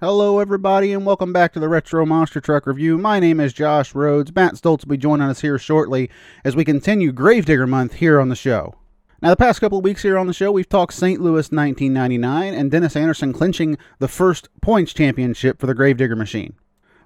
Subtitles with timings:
[0.00, 2.96] Hello, everybody, and welcome back to the Retro Monster Truck Review.
[2.98, 4.32] My name is Josh Rhodes.
[4.32, 6.08] Matt Stoltz will be joining us here shortly
[6.44, 8.76] as we continue Gravedigger Month here on the show.
[9.20, 11.20] Now, the past couple of weeks here on the show, we've talked St.
[11.20, 16.54] Louis 1999 and Dennis Anderson clinching the first points championship for the Gravedigger machine.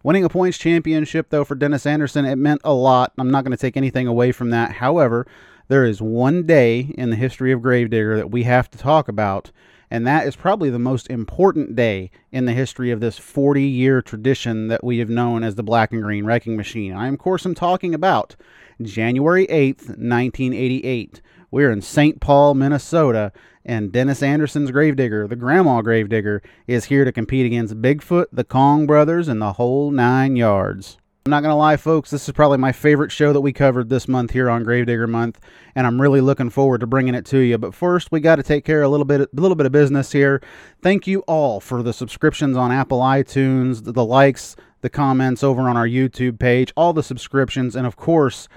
[0.02, 3.14] Winning a points championship, though, for Dennis Anderson, it meant a lot.
[3.16, 4.70] I'm not going to take anything away from that.
[4.70, 5.26] However,
[5.68, 9.50] there is one day in the history of Gravedigger that we have to talk about,
[9.92, 14.00] and that is probably the most important day in the history of this 40 year
[14.00, 16.94] tradition that we have known as the Black and Green Wrecking Machine.
[16.94, 18.34] I, of course, am talking about
[18.80, 21.20] January 8th, 1988.
[21.50, 22.22] We're in St.
[22.22, 23.32] Paul, Minnesota,
[23.66, 28.86] and Dennis Anderson's Gravedigger, the Grandma Gravedigger, is here to compete against Bigfoot, the Kong
[28.86, 30.96] brothers, and the whole nine yards.
[31.24, 33.88] I'm not going to lie, folks, this is probably my favorite show that we covered
[33.88, 35.38] this month here on Gravedigger Month,
[35.76, 37.58] and I'm really looking forward to bringing it to you.
[37.58, 39.70] But first, we got to take care of a little bit, a little bit of
[39.70, 40.42] business here.
[40.80, 45.76] Thank you all for the subscriptions on Apple iTunes, the likes, the comments over on
[45.76, 48.48] our YouTube page, all the subscriptions, and of course,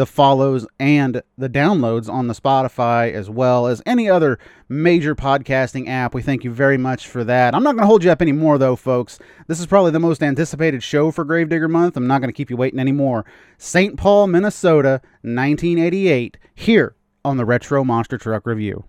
[0.00, 5.86] the follows and the downloads on the Spotify as well as any other major podcasting
[5.90, 6.14] app.
[6.14, 7.54] We thank you very much for that.
[7.54, 9.18] I'm not going to hold you up anymore, though, folks.
[9.46, 11.98] This is probably the most anticipated show for Gravedigger Month.
[11.98, 13.26] I'm not going to keep you waiting anymore.
[13.58, 13.98] St.
[13.98, 18.84] Paul, Minnesota, 1988, here on the Retro Monster Truck Review.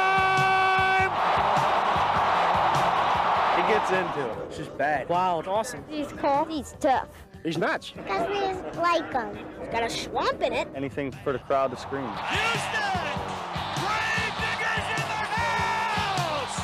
[3.57, 4.39] He gets into it.
[4.49, 5.09] It's just bad.
[5.09, 5.85] Wild, awesome.
[5.89, 6.45] He's cool.
[6.49, 7.09] He's tough.
[7.43, 7.93] He's nuts.
[7.97, 9.37] Because we just like him.
[9.61, 10.69] He's got a swamp in it.
[10.75, 12.05] Anything for the crowd to scream.
[12.05, 13.19] Houston!
[13.81, 16.59] Grave diggers in the house!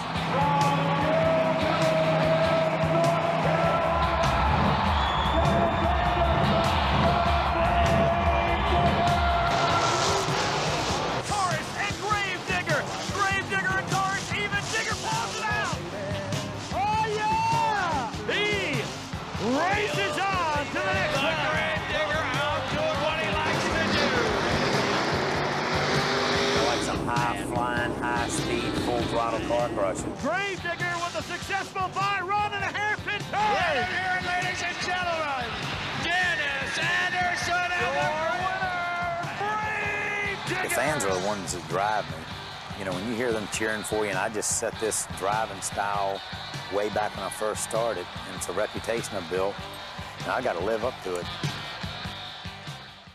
[28.38, 30.12] Speed, full throttle car crushing.
[30.22, 33.86] Gravedigger with a successful bye run and a hairpin Right turn.
[33.90, 35.50] here, ladies and gentlemen,
[36.04, 38.06] Dennis Anderson and the
[38.46, 38.78] winner,
[40.46, 42.22] Grave The fans are the ones that drive me.
[42.78, 45.60] You know, when you hear them cheering for you, and I just set this driving
[45.60, 46.20] style
[46.72, 49.56] way back when I first started, and it's a reputation I've built,
[50.20, 51.26] and I got to live up to it.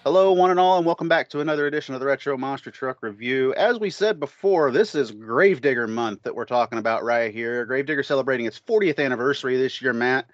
[0.03, 3.01] Hello, one and all, and welcome back to another edition of the Retro Monster Truck
[3.01, 3.53] Review.
[3.53, 7.65] As we said before, this is Gravedigger Month that we're talking about right here.
[7.65, 10.25] Gravedigger celebrating its 40th anniversary this year, Matt.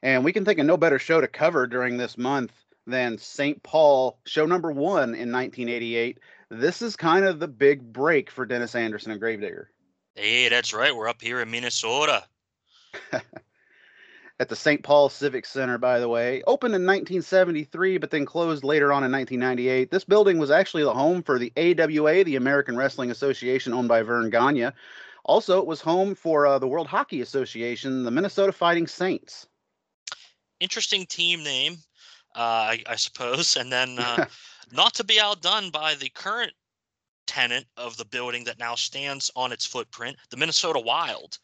[0.00, 2.52] And we can think of no better show to cover during this month
[2.86, 3.60] than St.
[3.64, 6.20] Paul, show number one in 1988.
[6.48, 9.72] This is kind of the big break for Dennis Anderson and Gravedigger.
[10.14, 10.94] Hey, that's right.
[10.94, 12.22] We're up here in Minnesota.
[14.38, 14.82] at the St.
[14.82, 16.42] Paul Civic Center, by the way.
[16.46, 19.90] Opened in 1973, but then closed later on in 1998.
[19.90, 24.02] This building was actually the home for the AWA, the American Wrestling Association, owned by
[24.02, 24.70] Verne Gagne.
[25.24, 29.46] Also, it was home for uh, the World Hockey Association, the Minnesota Fighting Saints.
[30.60, 31.76] Interesting team name,
[32.34, 33.56] uh, I, I suppose.
[33.56, 34.26] And then uh,
[34.72, 36.52] not to be outdone by the current
[37.26, 41.38] tenant of the building that now stands on its footprint, the Minnesota Wild.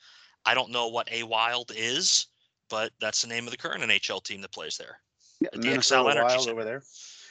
[0.44, 2.26] I don't know what a Wild is,
[2.72, 4.98] but that's the name of the current NHL team that plays there.
[5.40, 6.52] Yeah, the Minnesota Xcel Energy Wild Center.
[6.52, 6.82] over there.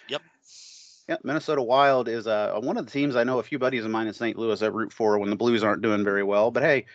[0.07, 0.21] Yep.
[1.09, 3.89] Yeah, Minnesota Wild is uh, one of the teams I know a few buddies of
[3.89, 4.37] mine in St.
[4.37, 6.51] Louis that root for when the Blues aren't doing very well.
[6.51, 6.85] But hey,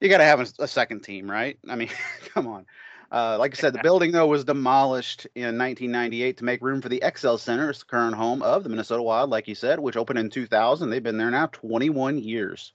[0.00, 1.58] you got to have a, a second team, right?
[1.68, 1.90] I mean,
[2.32, 2.64] come on.
[3.10, 6.88] Uh, like I said, the building though was demolished in 1998 to make room for
[6.88, 9.98] the Xcel Center, it's the current home of the Minnesota Wild, like you said, which
[9.98, 10.88] opened in 2000.
[10.88, 12.72] They've been there now 21 years.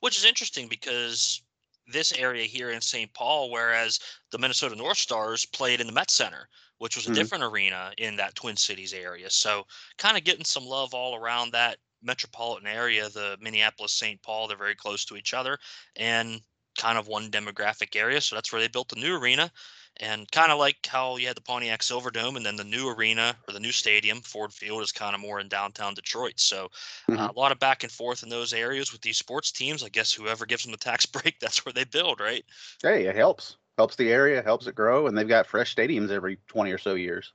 [0.00, 1.40] Which is interesting because
[1.86, 3.12] this area here in St.
[3.14, 3.98] Paul, whereas
[4.30, 6.48] the Minnesota North Stars played in the Met Center,
[6.78, 7.10] which was a Mhm.
[7.10, 9.30] different arena in that Twin Cities area.
[9.30, 9.64] So
[9.98, 14.20] kind of getting some love all around that metropolitan area, the Minneapolis St.
[14.22, 15.58] Paul, they're very close to each other
[15.96, 16.40] and
[16.76, 18.20] kind of one demographic area.
[18.20, 19.50] So that's where they built the new arena.
[19.98, 23.36] And kind of like how you had the Pontiac Silverdome and then the new arena
[23.46, 26.34] or the new stadium, Ford Field, is kind of more in downtown Detroit.
[26.36, 26.70] So
[27.08, 27.28] uh, Mhm.
[27.30, 29.84] a lot of back and forth in those areas with these sports teams.
[29.84, 32.44] I guess whoever gives them the tax break, that's where they build, right?
[32.82, 33.56] Hey, it helps.
[33.78, 36.94] Helps the area, helps it grow, and they've got fresh stadiums every 20 or so
[36.94, 37.32] years.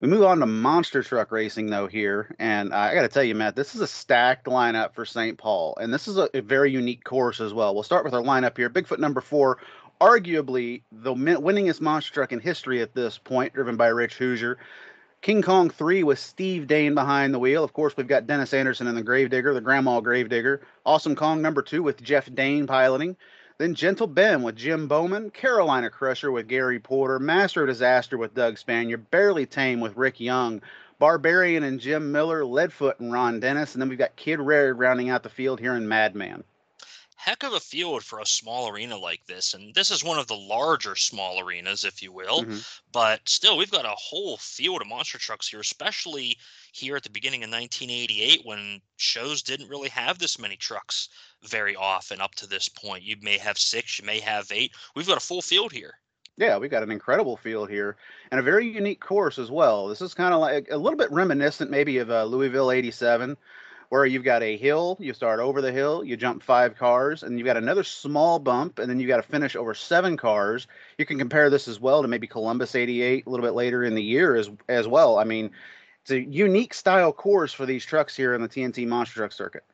[0.00, 2.34] We move on to monster truck racing, though, here.
[2.38, 5.36] And uh, I got to tell you, Matt, this is a stacked lineup for St.
[5.36, 5.76] Paul.
[5.78, 7.74] And this is a, a, very unique course as well.
[7.74, 8.70] We'll start with our lineup here.
[8.70, 9.58] Bigfoot number four,
[10.00, 14.58] arguably the winningest monster truck in history at this point, driven by Rich Hoosier.
[15.22, 17.62] King Kong 3 with Steve Dane behind the wheel.
[17.62, 20.62] Of course, we've got Dennis Anderson in the Gravedigger, the Grandma Gravedigger.
[20.86, 23.16] Awesome Kong number two with Jeff Dane piloting.
[23.58, 28.34] Then Gentle Ben with Jim Bowman, Carolina Crusher with Gary Porter, Master of Disaster with
[28.34, 30.62] Doug Spanier, Barely Tame with Rick Young,
[30.98, 35.10] Barbarian and Jim Miller, Leadfoot and Ron Dennis, and then we've got Kid Rare rounding
[35.10, 36.44] out the field here in Madman.
[37.22, 40.26] Heck of a field for a small arena like this, and this is one of
[40.26, 42.44] the larger small arenas, if you will.
[42.44, 42.58] Mm-hmm.
[42.92, 46.38] But still, we've got a whole field of monster trucks here, especially
[46.72, 51.10] here at the beginning of 1988 when shows didn't really have this many trucks
[51.42, 53.02] very often up to this point.
[53.02, 54.72] You may have six, you may have eight.
[54.96, 55.98] We've got a full field here.
[56.38, 57.98] Yeah, we've got an incredible field here
[58.30, 59.88] and a very unique course as well.
[59.88, 63.36] This is kind of like a little bit reminiscent, maybe, of uh, Louisville 87,
[63.90, 67.38] where you've got a hill, you start over the hill, you jump five cars, and
[67.38, 70.68] you've got another small bump, and then you've got to finish over seven cars.
[70.96, 73.96] You can compare this as well to maybe Columbus 88 a little bit later in
[73.96, 75.18] the year as, as well.
[75.18, 75.50] I mean,
[76.02, 79.64] it's a unique style course for these trucks here in the TNT Monster Truck Circuit.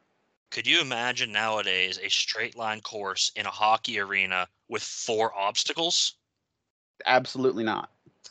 [0.51, 6.15] Could you imagine nowadays a straight line course in a hockey arena with four obstacles?
[7.05, 7.91] Absolutely not.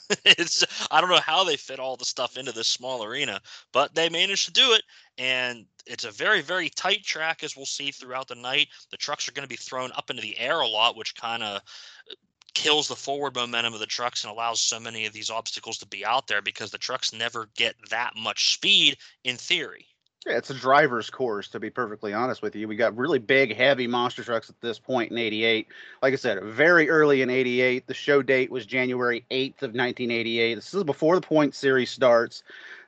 [0.25, 3.41] it's I don't know how they fit all the stuff into this small arena,
[3.71, 4.83] but they managed to do it
[5.17, 8.67] and it's a very very tight track as we'll see throughout the night.
[8.91, 11.43] The trucks are going to be thrown up into the air a lot which kind
[11.43, 12.15] of uh,
[12.53, 15.87] kills the forward momentum of the trucks and allows so many of these obstacles to
[15.87, 19.87] be out there because the trucks never get that much speed in theory.
[20.25, 22.67] Yeah, it's a driver's course, to be perfectly honest with you.
[22.67, 25.67] We got really big, heavy monster trucks at this point in 88.
[26.01, 27.85] Like I said, very early in 88.
[27.85, 30.55] The show date was January 8th of 1988.
[30.55, 32.41] This is before the point series starts.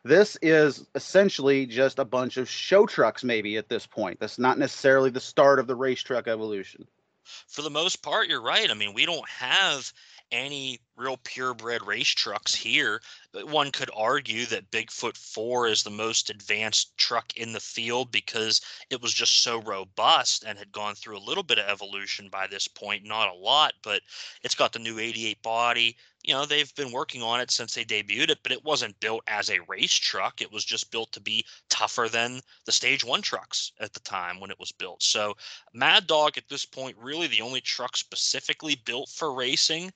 [0.03, 4.19] This is essentially just a bunch of show trucks, maybe at this point.
[4.19, 6.87] That's not necessarily the start of the race truck evolution.
[7.23, 8.71] For the most part, you're right.
[8.71, 9.91] I mean, we don't have
[10.31, 12.99] any real purebred race trucks here.
[13.33, 18.61] One could argue that Bigfoot 4 is the most advanced truck in the field because
[18.89, 22.47] it was just so robust and had gone through a little bit of evolution by
[22.47, 24.01] this point, not a lot, but
[24.43, 25.95] it's got the new 88 body.
[26.23, 29.23] You know, they've been working on it since they debuted it, but it wasn't built
[29.27, 30.41] as a race truck.
[30.41, 34.39] It was just built to be tougher than the stage one trucks at the time
[34.39, 35.03] when it was built.
[35.03, 35.37] So,
[35.73, 39.93] Mad Dog at this point, really the only truck specifically built for racing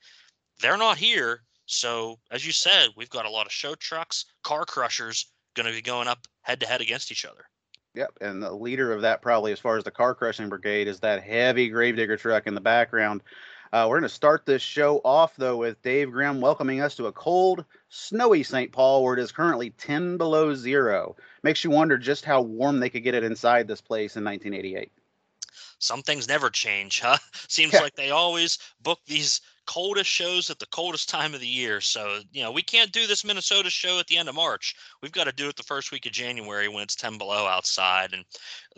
[0.61, 1.41] they're not here.
[1.65, 5.73] So, as you said, we've got a lot of show trucks, car crushers going to
[5.73, 7.45] be going up head to head against each other.
[7.93, 11.01] Yep, and the leader of that, probably as far as the car crushing brigade, is
[11.01, 13.21] that heavy gravedigger truck in the background.
[13.73, 17.07] Uh, we're going to start this show off, though, with Dave Grimm welcoming us to
[17.07, 18.71] a cold, snowy St.
[18.71, 21.15] Paul where it is currently 10 below zero.
[21.43, 24.91] Makes you wonder just how warm they could get it inside this place in 1988.
[25.79, 27.17] Some things never change, huh?
[27.47, 27.81] Seems yeah.
[27.81, 31.81] like they always book these coldest shows at the coldest time of the year.
[31.81, 34.75] So, you know, we can't do this Minnesota show at the end of March.
[35.01, 38.13] We've got to do it the first week of January when it's 10 below outside.
[38.13, 38.25] And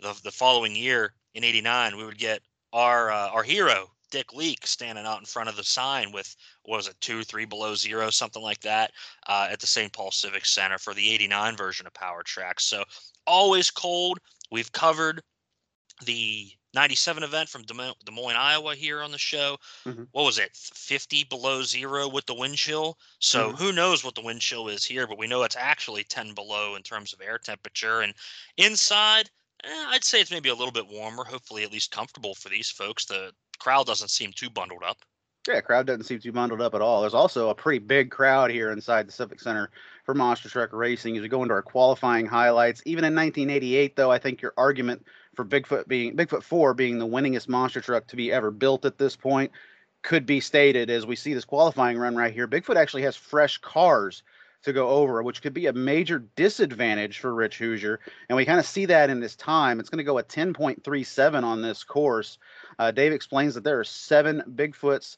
[0.00, 2.40] the, the following year in 89, we would get
[2.72, 6.76] our, uh, our hero, Dick Leak, standing out in front of the sign with, what
[6.76, 8.92] was it, two, three below zero, something like that,
[9.26, 9.92] uh, at the St.
[9.92, 12.64] Paul Civic Center for the 89 version of Power Tracks.
[12.66, 12.84] So,
[13.26, 14.18] always cold.
[14.50, 15.22] We've covered
[16.04, 19.56] the 97 event from Des Moines, Iowa here on the show.
[19.86, 20.04] Mm-hmm.
[20.12, 20.50] What was it?
[20.54, 22.98] 50 below zero with the wind chill.
[23.20, 23.56] So mm-hmm.
[23.56, 26.74] who knows what the wind chill is here, but we know it's actually 10 below
[26.74, 28.00] in terms of air temperature.
[28.00, 28.12] And
[28.56, 29.30] inside,
[29.62, 32.70] eh, I'd say it's maybe a little bit warmer, hopefully at least comfortable for these
[32.70, 33.04] folks.
[33.04, 34.98] The crowd doesn't seem too bundled up.
[35.46, 37.02] Yeah, crowd doesn't seem too bundled up at all.
[37.02, 39.70] There's also a pretty big crowd here inside the Civic Center
[40.04, 42.82] for Monster Truck Racing as we go into our qualifying highlights.
[42.86, 47.06] Even in 1988, though, I think your argument for Bigfoot being Bigfoot 4 being the
[47.06, 49.52] winningest monster truck to be ever built at this point
[50.02, 52.46] could be stated as we see this qualifying run right here.
[52.46, 54.22] Bigfoot actually has fresh cars
[54.64, 58.00] to go over, which could be a major disadvantage for Rich Hoosier.
[58.28, 59.78] And we kind of see that in this time.
[59.78, 62.38] It's going to go at 10.37 on this course.
[62.78, 65.16] Uh, Dave explains that there are seven Bigfoots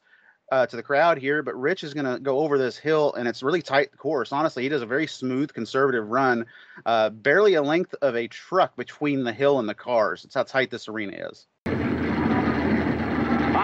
[0.51, 3.27] uh, to the crowd here, but Rich is going to go over this hill, and
[3.27, 4.31] it's really tight course.
[4.31, 6.45] Honestly, he does a very smooth, conservative run,
[6.85, 10.23] uh, barely a length of a truck between the hill and the cars.
[10.23, 11.47] That's how tight this arena is.
[11.65, 11.73] All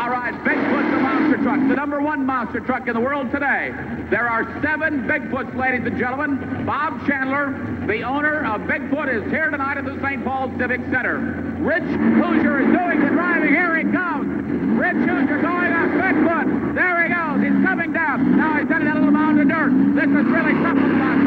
[0.10, 3.72] right, Bigfoot the monster truck, the number one monster truck in the world today.
[4.10, 6.66] There are seven Bigfoots, ladies and gentlemen.
[6.66, 10.26] Bob Chandler, the owner of Bigfoot, is here tonight at the St.
[10.26, 11.20] Paul Civic Center.
[11.60, 13.54] Rich Hoosier is doing the driving.
[13.54, 14.43] Here he comes.
[14.84, 15.90] Red are going up.
[15.96, 16.76] Good foot.
[16.76, 17.40] There he goes.
[17.42, 18.36] He's coming down.
[18.36, 19.72] Now he's done it a little mound of dirt.
[19.96, 21.20] This is really something about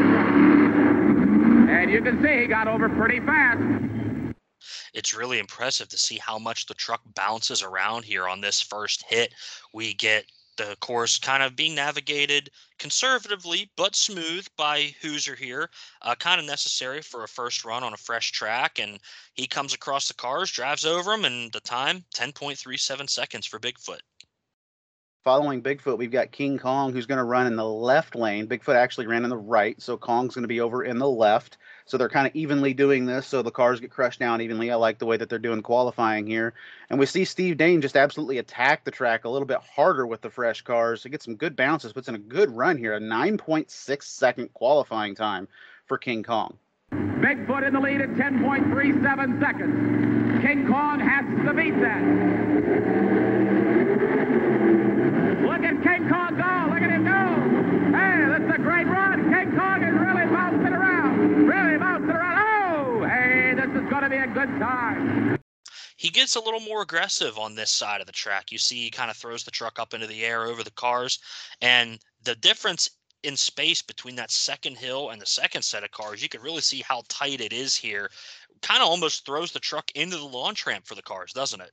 [1.71, 3.59] And you can see he got over pretty fast.
[4.93, 9.03] It's really impressive to see how much the truck bounces around here on this first
[9.09, 9.33] hit.
[9.73, 10.25] We get
[10.57, 15.69] the course kind of being navigated conservatively but smooth by Hoosier here,
[16.01, 18.79] uh, kind of necessary for a first run on a fresh track.
[18.79, 18.99] And
[19.33, 24.01] he comes across the cars, drives over them, and the time 10.37 seconds for Bigfoot.
[25.23, 28.47] Following Bigfoot, we've got King Kong who's going to run in the left lane.
[28.47, 31.57] Bigfoot actually ran in the right, so Kong's going to be over in the left.
[31.87, 34.71] So they're kind of evenly doing this, so the cars get crushed down evenly.
[34.71, 36.53] I like the way that they're doing qualifying here.
[36.89, 40.19] And we see Steve Dane just absolutely attack the track a little bit harder with
[40.19, 41.01] the fresh cars.
[41.01, 45.15] He gets some good bounces, puts in a good run here, a 9.6 second qualifying
[45.15, 45.47] time
[45.85, 46.57] for King Kong.
[46.91, 50.45] Bigfoot in the lead at 10.37 seconds.
[50.45, 52.03] King Kong has to beat that.
[55.41, 56.46] Look at King Kong go.
[64.45, 65.39] Time.
[65.97, 68.51] He gets a little more aggressive on this side of the track.
[68.51, 71.19] You see, he kind of throws the truck up into the air over the cars.
[71.61, 72.89] And the difference
[73.23, 76.61] in space between that second hill and the second set of cars, you can really
[76.61, 78.11] see how tight it is here.
[78.61, 81.71] Kind of almost throws the truck into the launch ramp for the cars, doesn't it?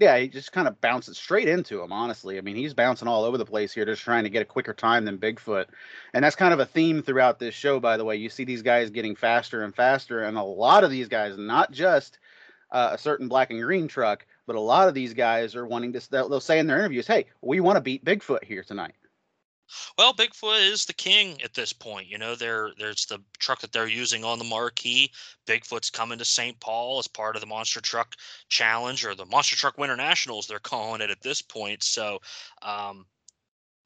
[0.00, 2.36] Yeah, he just kind of bounces straight into him, honestly.
[2.36, 4.74] I mean, he's bouncing all over the place here, just trying to get a quicker
[4.74, 5.66] time than Bigfoot.
[6.12, 8.16] And that's kind of a theme throughout this show, by the way.
[8.16, 11.70] You see these guys getting faster and faster, and a lot of these guys, not
[11.70, 12.18] just
[12.72, 15.92] uh, a certain black and green truck, but a lot of these guys are wanting
[15.92, 18.94] to, they'll, they'll say in their interviews, hey, we want to beat Bigfoot here tonight.
[19.96, 22.06] Well, Bigfoot is the king at this point.
[22.06, 25.10] You know, there there's the truck that they're using on the marquee.
[25.46, 26.58] Bigfoot's coming to St.
[26.60, 28.14] Paul as part of the Monster Truck
[28.48, 31.82] Challenge or the Monster Truck Winter Nationals, they're calling it at this point.
[31.82, 32.20] So,
[32.62, 33.06] um,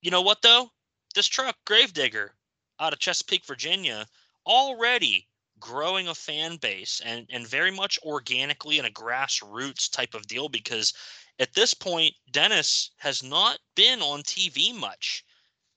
[0.02, 0.72] you know what though?
[1.14, 2.34] This truck, Gravedigger,
[2.80, 4.06] out of Chesapeake, Virginia,
[4.46, 5.28] already
[5.60, 10.48] growing a fan base and and very much organically in a grassroots type of deal
[10.48, 10.92] because
[11.38, 15.24] at this point Dennis has not been on TV much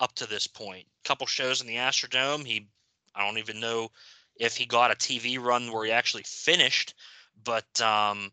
[0.02, 0.86] up to this point.
[1.06, 2.46] A couple shows in the Astrodome.
[2.46, 2.68] He,
[3.16, 3.90] I don't even know
[4.36, 6.96] if he got a TV run where he actually finished,
[7.44, 8.32] but um,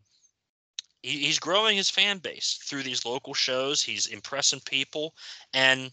[1.03, 3.83] he, he's growing his fan base through these local shows.
[3.83, 5.13] He's impressing people,
[5.53, 5.91] and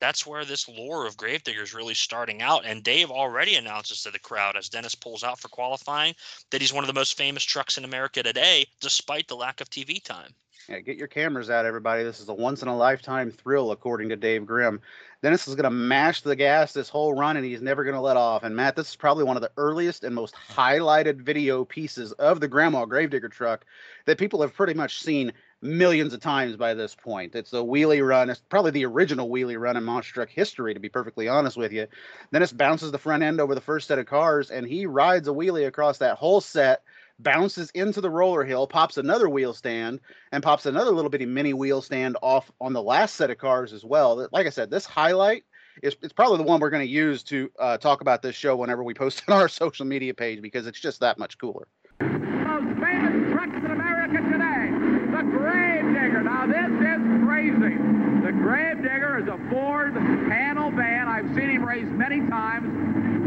[0.00, 2.64] that's where this lore of Gravedigger is really starting out.
[2.64, 6.14] And Dave already announces to the crowd as Dennis pulls out for qualifying
[6.50, 9.68] that he's one of the most famous trucks in America today, despite the lack of
[9.68, 10.34] TV time.
[10.68, 12.04] Yeah, get your cameras out, everybody.
[12.04, 14.80] This is a once in a lifetime thrill, according to Dave Grimm.
[15.22, 18.00] Dennis is going to mash the gas this whole run, and he's never going to
[18.00, 18.42] let off.
[18.42, 22.40] And Matt, this is probably one of the earliest and most highlighted video pieces of
[22.40, 23.64] the Grandma Gravedigger truck
[24.04, 27.34] that people have pretty much seen millions of times by this point.
[27.34, 28.30] It's a wheelie run.
[28.30, 31.72] It's probably the original wheelie run in monster truck history, to be perfectly honest with
[31.72, 31.86] you.
[32.32, 35.32] Dennis bounces the front end over the first set of cars, and he rides a
[35.32, 36.82] wheelie across that whole set
[37.22, 40.00] bounces into the roller hill, pops another wheel stand,
[40.32, 43.72] and pops another little bitty mini wheel stand off on the last set of cars
[43.72, 44.28] as well.
[44.32, 45.44] Like I said, this highlight
[45.82, 48.56] is it's probably the one we're going to use to uh, talk about this show
[48.56, 51.66] whenever we post on our social media page because it's just that much cooler.
[52.00, 54.70] Most famous trucks in America today,
[55.16, 56.22] the Gravedigger.
[56.22, 57.76] Now this is crazy.
[58.24, 59.94] The Gravedigger is a Ford
[60.28, 61.08] panel van.
[61.08, 62.68] I've seen him race many times,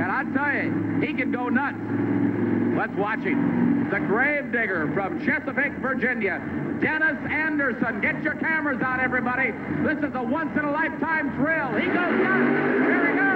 [0.03, 1.77] and I tell you, he can go nuts.
[2.77, 3.89] Let's watch him.
[3.89, 6.41] The Gravedigger from Chesapeake, Virginia.
[6.81, 8.01] Dennis Anderson.
[8.01, 9.51] Get your cameras out, everybody.
[9.81, 11.73] This is a once-in-a-lifetime thrill.
[11.79, 12.49] He goes nuts.
[12.83, 13.33] Here he goes.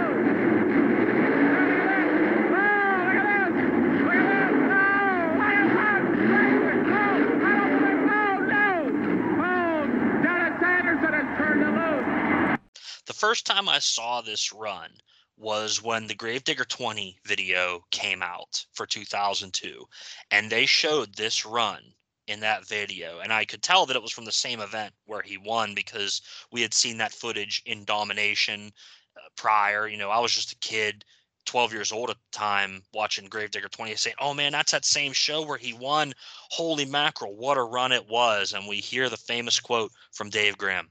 [13.05, 14.89] The first time I saw this run
[15.37, 19.87] was when the Gravedigger 20 video came out for 2002.
[20.31, 21.81] And they showed this run
[22.27, 23.19] in that video.
[23.19, 26.21] And I could tell that it was from the same event where he won because
[26.51, 28.71] we had seen that footage in Domination
[29.15, 29.87] uh, prior.
[29.87, 31.05] You know, I was just a kid,
[31.45, 35.13] 12 years old at the time, watching Gravedigger 20 saying, Oh man, that's that same
[35.13, 36.13] show where he won.
[36.51, 38.53] Holy mackerel, what a run it was.
[38.53, 40.89] And we hear the famous quote from Dave Grimm.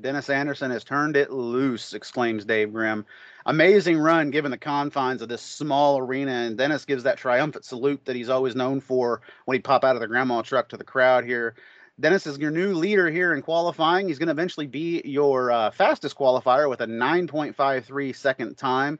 [0.00, 3.04] Dennis Anderson has turned it loose, exclaims Dave Grimm.
[3.44, 8.04] Amazing run given the confines of this small arena, and Dennis gives that triumphant salute
[8.04, 10.84] that he's always known for when he'd pop out of the grandma truck to the
[10.84, 11.56] crowd here.
[11.98, 14.06] Dennis is your new leader here in qualifying.
[14.06, 18.98] He's going to eventually be your uh, fastest qualifier with a 9.53 second time.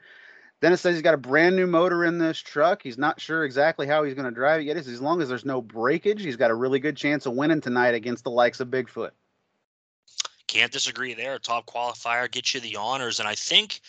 [0.61, 2.83] Dennis says he's got a brand new motor in this truck.
[2.83, 4.77] He's not sure exactly how he's going to drive it yet.
[4.77, 7.95] As long as there's no breakage, he's got a really good chance of winning tonight
[7.95, 9.11] against the likes of Bigfoot.
[10.53, 11.39] Can't disagree there.
[11.39, 13.21] Top qualifier gets you the honors.
[13.21, 13.81] And I think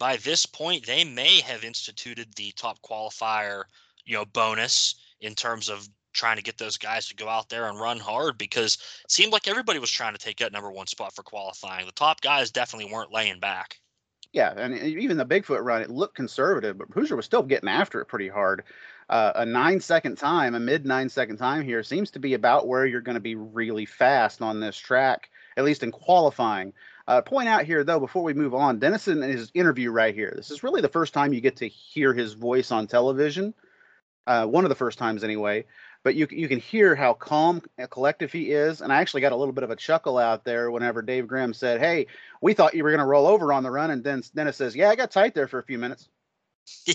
[0.00, 3.62] by this point, they may have instituted the top qualifier,
[4.04, 7.68] you know, bonus in terms of trying to get those guys to go out there
[7.68, 10.88] and run hard because it seemed like everybody was trying to take that number one
[10.88, 11.86] spot for qualifying.
[11.86, 13.78] The top guys definitely weren't laying back.
[14.32, 18.00] Yeah, and even the Bigfoot run, it looked conservative, but Hoosier was still getting after
[18.00, 18.64] it pretty hard.
[19.08, 22.66] Uh, a nine second time, a mid nine second time here seems to be about
[22.66, 26.72] where you're going to be really fast on this track, at least in qualifying.
[27.08, 30.32] Uh, point out here, though, before we move on, Dennison in his interview right here,
[30.36, 33.52] this is really the first time you get to hear his voice on television.
[34.26, 35.64] Uh, one of the first times, anyway.
[36.04, 39.32] But you you can hear how calm and collective he is, and I actually got
[39.32, 42.06] a little bit of a chuckle out there whenever Dave Grimm said, "Hey,
[42.40, 44.76] we thought you were going to roll over on the run," and then Dennis says,
[44.76, 46.08] "Yeah, I got tight there for a few minutes."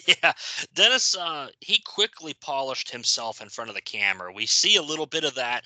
[0.07, 0.33] Yeah,
[0.73, 4.31] Dennis, uh, he quickly polished himself in front of the camera.
[4.31, 5.65] We see a little bit of that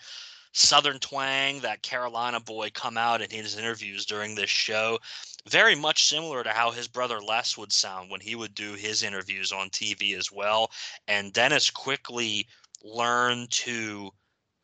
[0.52, 5.00] Southern twang, that Carolina boy come out in his interviews during this show.
[5.48, 9.04] Very much similar to how his brother Les would sound when he would do his
[9.04, 10.72] interviews on TV as well.
[11.08, 12.48] And Dennis quickly
[12.84, 14.12] learned to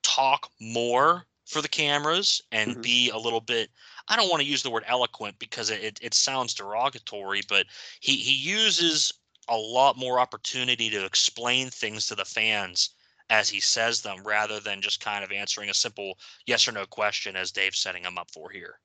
[0.04, 2.82] talk more for the cameras and Mhm.
[2.82, 3.70] be a little bit
[4.08, 7.68] I don't want to use the word eloquent because it, it, it sounds derogatory, but
[8.02, 9.14] he, he uses
[9.48, 12.90] a lot more opportunity to explain things to the fans
[13.30, 16.86] as he says them rather than just kind of answering a simple yes or no
[16.86, 18.80] question as Dave's setting him up for here.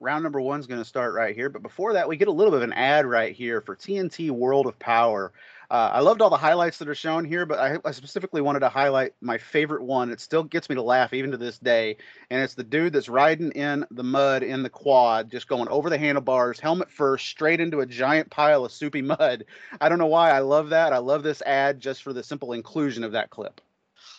[0.00, 1.48] round number one's going to start right here.
[1.48, 4.30] But before that, we get a little bit of an ad right here for TNT
[4.30, 5.32] World of Power.
[5.70, 8.60] Uh, I loved all the highlights that are shown here, but I, I specifically wanted
[8.60, 10.10] to highlight my favorite one.
[10.10, 11.96] It still gets me to laugh even to this day,
[12.28, 15.88] and it's the dude that's riding in the mud in the quad, just going over
[15.88, 19.44] the handlebars, helmet first, straight into a giant pile of soupy mud.
[19.80, 20.92] I don't know why I love that.
[20.92, 23.60] I love this ad just for the simple inclusion of that clip.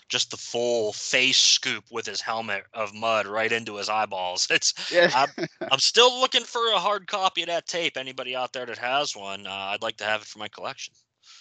[0.08, 4.48] Just the full face scoop with his helmet of mud right into his eyeballs.
[4.52, 5.12] It's Yeah.
[5.14, 7.98] I'm, I'm still looking for a hard copy of that tape.
[7.98, 10.94] Anybody out there that has one, uh, I'd like to have it for my collection.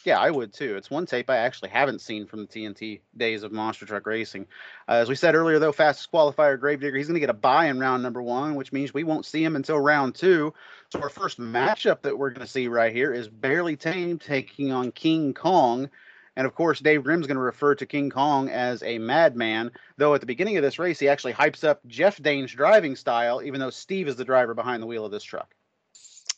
[0.04, 0.76] Yeah, I would too.
[0.76, 4.46] It's one tape I actually haven't seen from the TNT days of monster truck racing.
[4.88, 7.66] Uh, as we said earlier, though, fastest qualifier Gravedigger, he's going to get a bye
[7.66, 10.54] in round number one, which means we won't see him until round two.
[10.90, 14.72] So our first matchup that we're going to see right here is Barely Tame taking
[14.72, 15.90] on King Kong.
[16.36, 20.14] And of course, Dave Grimm's going to refer to King Kong as a madman, though
[20.14, 23.60] at the beginning of this race, he actually hypes up Jeff Dane's driving style, even
[23.60, 25.54] though Steve is the driver behind the wheel of this truck.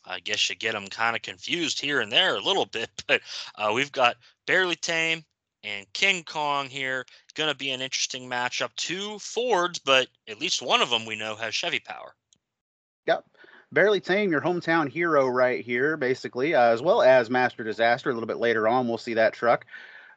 [0.05, 3.21] I guess you get them kind of confused here and there a little bit, but
[3.55, 5.23] uh, we've got Barely Tame
[5.63, 7.05] and King Kong here.
[7.35, 8.69] Going to be an interesting matchup.
[8.75, 12.13] Two Fords, but at least one of them we know has Chevy power.
[13.07, 13.25] Yep.
[13.71, 18.11] Barely Tame, your hometown hero right here, basically, uh, as well as Master Disaster.
[18.11, 19.65] A little bit later on, we'll see that truck.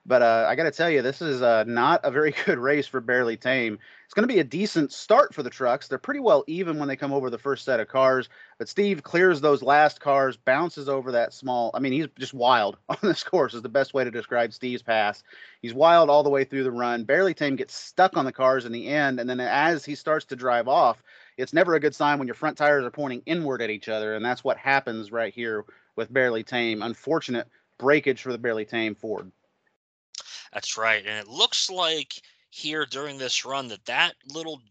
[0.08, 2.86] But uh, I got to tell you, this is uh, not a very good race
[2.86, 3.76] for Barely Tame.
[4.04, 5.88] It's going to be a decent start for the trucks.
[5.88, 8.28] They're pretty well even when they come over the first set of cars.
[8.56, 11.72] But Steve clears those last cars, bounces over that small.
[11.74, 14.82] I mean, he's just wild on this course, is the best way to describe Steve's
[14.82, 15.24] pass.
[15.60, 17.02] He's wild all the way through the run.
[17.02, 19.18] Barely Tame gets stuck on the cars in the end.
[19.18, 21.02] And then as he starts to drive off,
[21.36, 24.14] it's never a good sign when your front tires are pointing inward at each other.
[24.14, 25.64] And that's what happens right here
[25.96, 26.80] with Barely Tame.
[26.82, 29.32] Unfortunate breakage for the Barely Tame Ford.
[30.52, 31.04] That's right.
[31.04, 32.14] And it looks like
[32.50, 34.62] here during this run that that little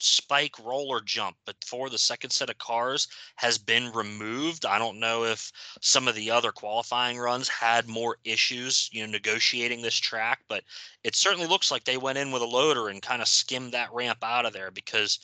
[0.00, 4.66] spike roller jump before the second set of cars has been removed.
[4.66, 9.10] I don't know if some of the other qualifying runs had more issues, you know,
[9.10, 10.62] negotiating this track, but
[11.02, 13.92] it certainly looks like they went in with a loader and kind of skimmed that
[13.92, 15.20] ramp out of there because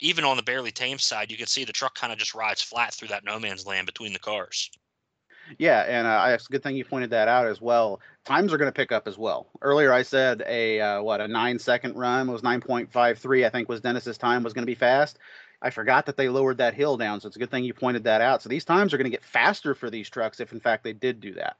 [0.00, 2.60] even on the barely tame side, you can see the truck kind of just rides
[2.60, 4.70] flat through that no man's land between the cars.
[5.58, 8.00] Yeah, and uh, it's a good thing you pointed that out as well.
[8.26, 9.46] Times are going to pick up as well.
[9.62, 13.46] Earlier, I said a uh, what a nine second run was nine point five three.
[13.46, 15.18] I think was Dennis's time was going to be fast.
[15.62, 18.04] I forgot that they lowered that hill down, so it's a good thing you pointed
[18.04, 18.42] that out.
[18.42, 20.92] So these times are going to get faster for these trucks if, in fact, they
[20.92, 21.56] did do that.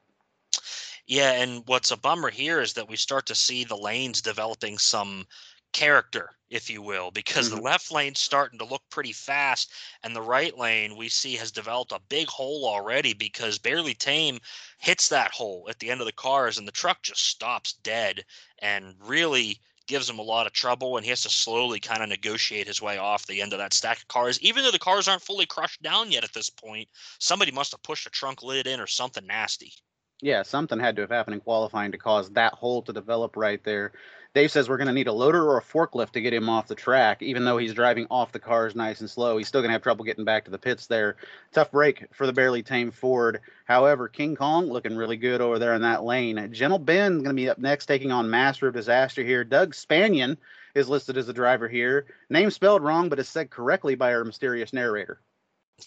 [1.07, 4.77] Yeah, and what's a bummer here is that we start to see the lanes developing
[4.77, 5.25] some
[5.71, 7.61] character, if you will, because the Mhm.
[7.61, 9.71] left lane's starting to look pretty fast,
[10.03, 14.39] and the right lane we see has developed a big hole already because Barely Tame
[14.79, 18.25] hits that hole at the end of the cars, and the truck just stops dead
[18.59, 22.09] and really gives him a lot of trouble, and he has to slowly kind of
[22.09, 24.39] negotiate his way off the end of that stack of cars.
[24.41, 27.83] Even though the cars aren't fully crushed down yet at this point, somebody must have
[27.83, 29.73] pushed a trunk lid in or something nasty.
[30.21, 33.63] Yeah, something had to have happened in qualifying to cause that hole to develop right
[33.63, 33.93] there.
[34.33, 36.67] Dave says we're going to need a loader or a forklift to get him off
[36.67, 39.37] the track, even though he's driving off the cars nice and slow.
[39.37, 41.15] He's still going to have trouble getting back to the pits there.
[41.51, 43.41] Tough break for the barely tame Ford.
[43.65, 46.53] However, King Kong looking really good over there in that lane.
[46.53, 49.43] Gentle Ben going to be up next, taking on Master of Disaster here.
[49.43, 50.37] Doug Spanion
[50.75, 52.05] is listed as the driver here.
[52.29, 55.19] Name spelled wrong, but is said correctly by our mysterious narrator.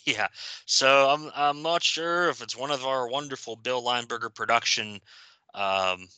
[0.05, 0.29] Yeah.
[0.66, 5.00] So I'm I'm not sure if it's one of our wonderful Bill Lineberger production
[5.55, 6.09] um,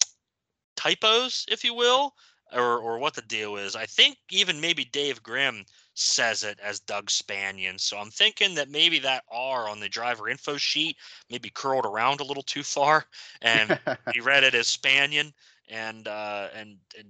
[0.82, 2.14] typos, if you will,
[2.52, 3.76] or or what the deal is.
[3.76, 5.64] I think even maybe Dave Grimm
[5.94, 7.78] says it as Doug Spanion.
[7.78, 10.96] So I'm thinking that maybe that R on the driver info sheet
[11.30, 13.04] maybe curled around a little too far,
[13.42, 13.78] and
[14.12, 15.32] he read it as Spanion,
[15.68, 17.08] and uh, and and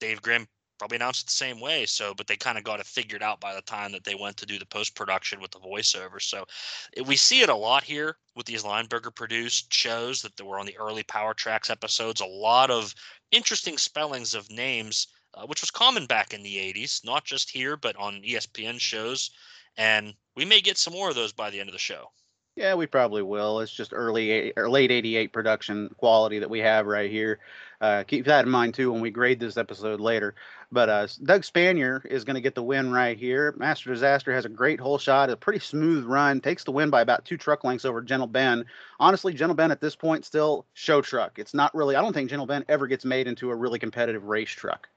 [0.00, 0.48] Dave Grimm
[0.82, 1.86] probably announced it the same way.
[1.86, 4.36] So, but they kind of got it figured out by the time that they went
[4.38, 6.20] to do the post production with the voiceover.
[6.20, 6.44] So,
[6.92, 10.66] it, we see it a lot here with these Lineberger produced shows that were on
[10.66, 12.20] the early Power Tracks episodes.
[12.20, 12.96] A lot of
[13.30, 17.76] interesting spellings of names, uh, which was common back in the 80s, not just here,
[17.76, 19.30] but on ESPN shows.
[19.76, 22.10] And we may get some more of those by the end of the show.
[22.54, 23.60] Yeah, we probably will.
[23.60, 27.38] It's just early or late 88 production quality that we have right here.
[27.80, 30.34] Uh, keep that in mind too when we grade this episode later.
[30.70, 33.54] But uh, Doug Spanier is going to get the win right here.
[33.56, 37.00] Master Disaster has a great hole shot, a pretty smooth run, takes the win by
[37.00, 38.66] about two truck lengths over Gentle Ben.
[39.00, 41.38] Honestly, Gentle Ben at this point still show truck.
[41.38, 41.96] It's not really.
[41.96, 44.88] I don't think Gentle Ben ever gets made into a really competitive race truck.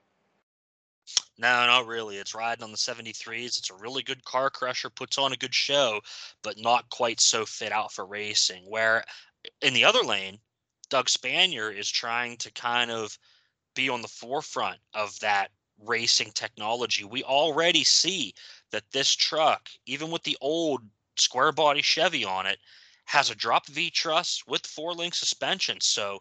[1.38, 2.16] No, not really.
[2.16, 3.58] It's riding on the 73s.
[3.58, 6.00] It's a really good car crusher, puts on a good show,
[6.42, 8.64] but not quite so fit out for racing.
[8.64, 9.04] Where
[9.60, 10.38] in the other lane,
[10.88, 13.18] Doug Spanier is trying to kind of
[13.74, 17.04] be on the forefront of that racing technology.
[17.04, 18.34] We already see
[18.70, 20.82] that this truck, even with the old
[21.16, 22.58] square body Chevy on it,
[23.04, 25.80] has a drop V truss with four link suspension.
[25.80, 26.20] So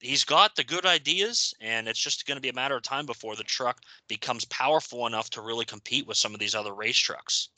[0.00, 3.06] he's got the good ideas, and it's just going to be a matter of time
[3.06, 6.96] before the truck becomes powerful enough to really compete with some of these other race
[6.96, 7.48] trucks.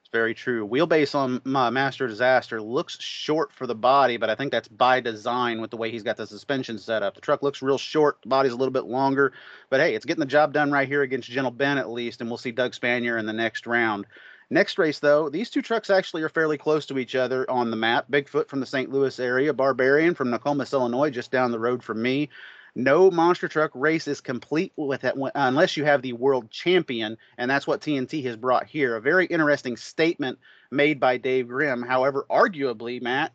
[0.00, 0.68] It's very true.
[0.68, 5.00] Wheelbase on my Master Disaster looks short for the body, but I think that's by
[5.00, 7.14] design with the way he's got the suspension set up.
[7.14, 9.32] The truck looks real short, the body's a little bit longer,
[9.70, 12.30] but hey, it's getting the job done right here against Gentle Ben at least, and
[12.30, 14.06] we'll see Doug Spanier in the next round.
[14.50, 17.76] Next race, though, these two trucks actually are fairly close to each other on the
[17.76, 18.10] map.
[18.10, 18.90] Bigfoot from the St.
[18.90, 22.28] Louis area, Barbarian from Nokomis, Illinois, just down the road from me.
[22.76, 27.48] No monster truck race is complete with it unless you have the world champion, and
[27.48, 28.96] that's what TNT has brought here.
[28.96, 30.38] A very interesting statement
[30.72, 31.82] made by Dave Grimm.
[31.82, 33.32] However, arguably, Matt,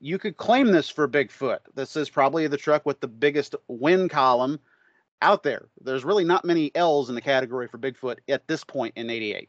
[0.00, 1.60] you could claim this for Bigfoot.
[1.74, 4.58] This is probably the truck with the biggest win column
[5.22, 5.68] out there.
[5.80, 9.48] There's really not many L's in the category for Bigfoot at this point in 88.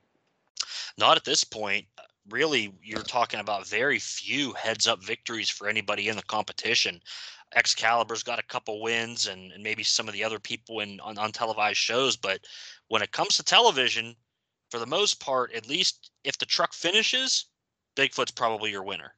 [0.98, 1.86] Not at this point.
[2.30, 7.02] Really, you're talking about very few heads up victories for anybody in the competition.
[7.56, 11.18] Excalibur's got a couple wins and, and maybe some of the other people in on,
[11.18, 12.40] on televised shows, but
[12.88, 14.16] when it comes to television,
[14.70, 17.46] for the most part, at least if the truck finishes,
[17.98, 19.14] Bigfoot's probably your winner.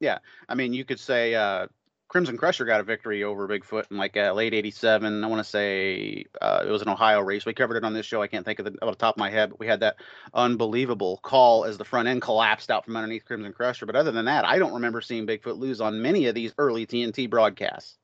[0.00, 1.66] Yeah, I mean, you could say uh,
[2.14, 5.24] Crimson Crusher got a victory over Bigfoot in like uh, late '87.
[5.24, 7.44] I want to say uh, it was an Ohio race.
[7.44, 8.22] We covered it on this show.
[8.22, 9.96] I can't think of the, off the top of my head, but we had that
[10.32, 13.84] unbelievable call as the front end collapsed out from underneath Crimson Crusher.
[13.84, 16.86] But other than that, I don't remember seeing Bigfoot lose on many of these early
[16.86, 17.98] TNT broadcasts.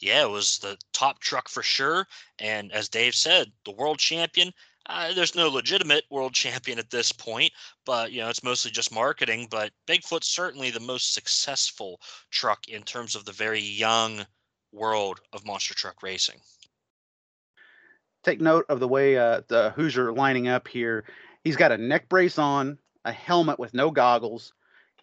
[0.00, 2.08] Yeah, it was the top truck for sure.
[2.40, 4.52] And as Dave said, the world champion
[4.88, 7.50] uh, there's no legitimate world champion at this point,
[7.84, 9.48] but you know it's mostly just marketing.
[9.50, 14.26] But Bigfoot's certainly the most successful truck in terms of the very young
[14.72, 16.40] world of monster truck racing.
[18.22, 21.04] Take note of the way uh, the Hoosier lining up here.
[21.44, 24.52] He's got a neck brace on, a helmet with no goggles.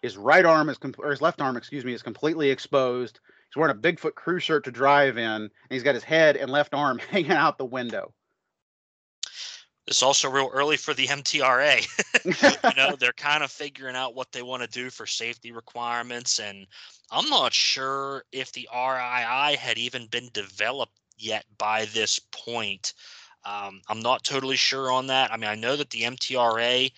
[0.02, 3.20] His right arm is, com- or his left arm, excuse me, is completely exposed.
[3.48, 6.50] He's wearing a Bigfoot crew shirt to drive in, and he's got his head and
[6.50, 8.12] left arm hanging out the window.
[9.86, 11.86] It's also real early for the MTRA.
[12.70, 16.38] you know, they're kind of figuring out what they want to do for safety requirements.
[16.38, 16.66] And
[17.10, 22.94] I'm not sure if the RII had even been developed yet by this point.
[23.44, 25.32] Um, I'm not totally sure on that.
[25.32, 26.90] I mean, I know that the MTRA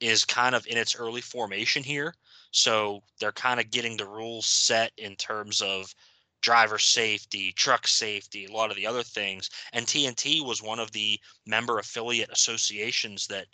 [0.00, 2.14] is kind of in its early formation here.
[2.50, 5.94] So they're kind of getting the rules set in terms of
[6.42, 9.50] driver safety, truck safety, a lot of the other things.
[9.72, 13.46] And TNT was one of the member affiliate associations that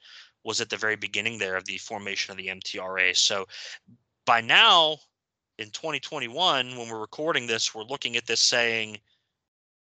[0.45, 3.17] was at the very beginning there of the formation of the MTRA.
[3.17, 3.47] So
[4.27, 4.97] by now,
[5.59, 8.99] in 2021, when we're recording this, we're looking at this saying,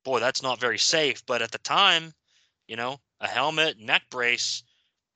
[0.03, 1.23] boy, that's not very safe.
[1.25, 2.13] But at the time,
[2.67, 4.63] you know, a helmet, neck brace,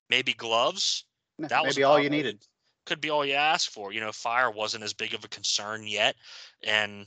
[0.08, 1.04] maybe gloves.
[1.38, 2.44] That maybe was all you needed.
[2.84, 3.92] Could be all you asked for.
[3.92, 6.16] You know, fire wasn't as big of a concern yet.
[6.62, 7.06] And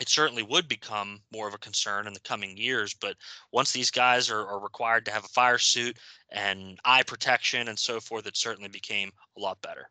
[0.00, 2.94] it certainly would become more of a concern in the coming years.
[2.94, 3.16] But
[3.52, 5.98] once these guys are, are, required to have a fire suit
[6.30, 9.88] and eye protection and so forth, it certainly became a lot better.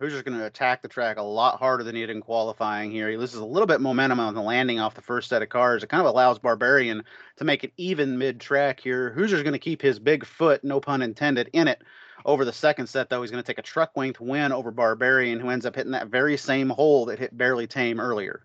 [0.00, 3.10] Hoosier's going to attack the track a lot harder than he did in qualifying here.
[3.10, 5.82] He loses a little bit momentum on the landing off the first set of cars.
[5.82, 7.02] It kind of allows Barbarian
[7.38, 9.12] to make it even mid track here.
[9.16, 11.82] Hoosier's going to keep his big foot, no pun intended, in it
[12.24, 15.40] over the second set, though, he's going to take a truck length win over Barbarian,
[15.40, 18.44] who ends up hitting that very same hole that hit Barely Tame earlier.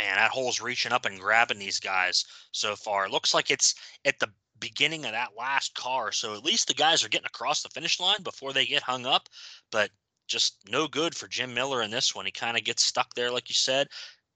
[0.00, 3.04] Man, that hole's reaching up and grabbing these guys so far.
[3.04, 3.74] It looks like it's
[4.06, 6.10] at the beginning of that last car.
[6.10, 9.04] So at least the guys are getting across the finish line before they get hung
[9.04, 9.28] up.
[9.70, 9.90] But
[10.26, 12.24] just no good for Jim Miller in this one.
[12.24, 13.88] He kind of gets stuck there, like you said.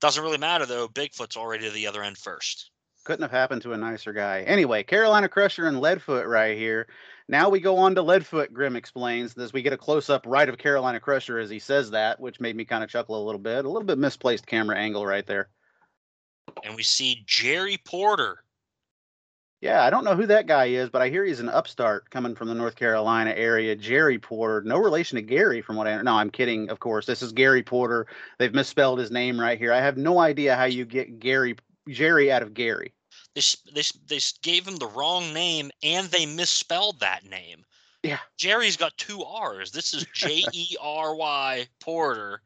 [0.02, 0.86] Doesn't really matter, though.
[0.86, 2.70] Bigfoot's already to the other end first.
[3.04, 4.40] Couldn't have happened to a nicer guy.
[4.42, 6.88] Anyway, Carolina Crusher and Leadfoot right here.
[7.28, 10.48] Now we go on to Leadfoot, Grimm explains, as we get a close up right
[10.48, 13.40] of Carolina Crusher as he says that, which made me kind of chuckle a little
[13.40, 13.64] bit.
[13.64, 15.48] A little bit misplaced camera angle right there.
[16.64, 18.42] And we see Jerry Porter.
[19.60, 22.34] Yeah, I don't know who that guy is, but I hear he's an upstart coming
[22.34, 23.74] from the North Carolina area.
[23.74, 26.68] Jerry Porter, no relation to Gary, from what I no, I'm kidding.
[26.68, 28.06] Of course, this is Gary Porter.
[28.38, 29.72] They've misspelled his name right here.
[29.72, 31.56] I have no idea how you get Gary
[31.88, 32.94] Jerry out of Gary.
[33.34, 33.42] They
[33.74, 37.64] they they gave him the wrong name and they misspelled that name.
[38.02, 39.70] Yeah, Jerry's got two R's.
[39.70, 42.40] This is J E R Y Porter.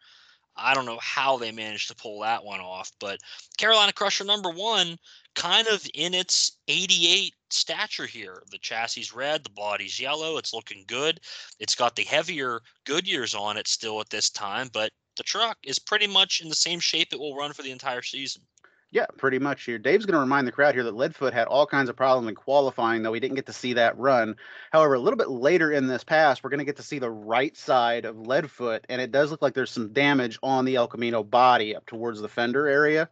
[0.58, 3.20] I don't know how they managed to pull that one off, but
[3.58, 4.98] Carolina Crusher number one,
[5.34, 8.42] kind of in its 88 stature here.
[8.50, 10.36] The chassis red, the body's yellow.
[10.36, 11.20] It's looking good.
[11.60, 15.78] It's got the heavier Goodyears on it still at this time, but the truck is
[15.78, 18.42] pretty much in the same shape it will run for the entire season.
[18.90, 19.78] Yeah, pretty much here.
[19.78, 22.34] Dave's going to remind the crowd here that Leadfoot had all kinds of problems in
[22.34, 24.36] qualifying, though we didn't get to see that run.
[24.72, 27.10] However, a little bit later in this pass, we're going to get to see the
[27.10, 30.88] right side of Leadfoot, and it does look like there's some damage on the El
[30.88, 33.10] Camino body up towards the fender area.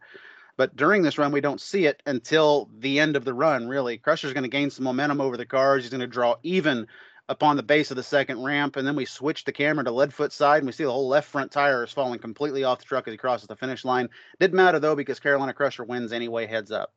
[0.55, 3.99] But during this run, we don't see it until the end of the run, really.
[3.99, 5.83] Crusher's going to gain some momentum over the cars.
[5.83, 6.87] He's going to draw even
[7.29, 10.31] upon the base of the second ramp, and then we switch the camera to Leadfoot
[10.31, 13.07] side, and we see the whole left front tire is falling completely off the truck
[13.07, 14.09] as he crosses the finish line.
[14.39, 16.93] Didn't matter though because Carolina Crusher wins anyway, heads up.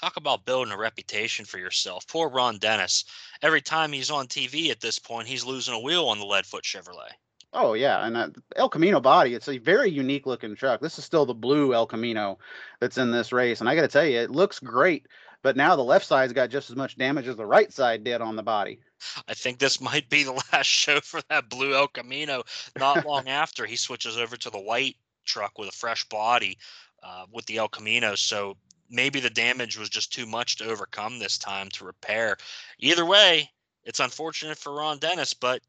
[0.00, 2.06] Talk about building a reputation for yourself.
[2.08, 3.04] Poor Ron Dennis.
[3.42, 6.62] Every time he's on TV at this point, he's losing a wheel on the Leadfoot
[6.62, 7.12] Chevrolet.
[7.56, 9.34] Oh yeah, and uh, El Camino body.
[9.34, 10.80] It's a very unique looking truck.
[10.80, 12.38] This is still the blue El Camino
[12.80, 15.06] that's in this race, and I got to tell you, it looks great.
[15.44, 18.22] But now the left side's got just as much damage as the right side did
[18.22, 18.80] on the body.
[19.28, 22.44] I think this might be the last show for that blue El Camino.
[22.78, 26.56] Not long after he switches over to the white truck with a fresh body
[27.02, 28.14] uh, with the El Camino.
[28.14, 28.56] So
[28.88, 32.38] maybe the damage was just too much to overcome this time to repair.
[32.78, 33.50] Either way,
[33.84, 35.60] it's unfortunate for Ron Dennis, but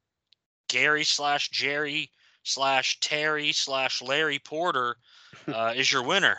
[0.70, 2.10] Gary slash Jerry
[2.44, 4.96] slash Terry slash Larry Porter
[5.54, 6.38] uh, is your winner.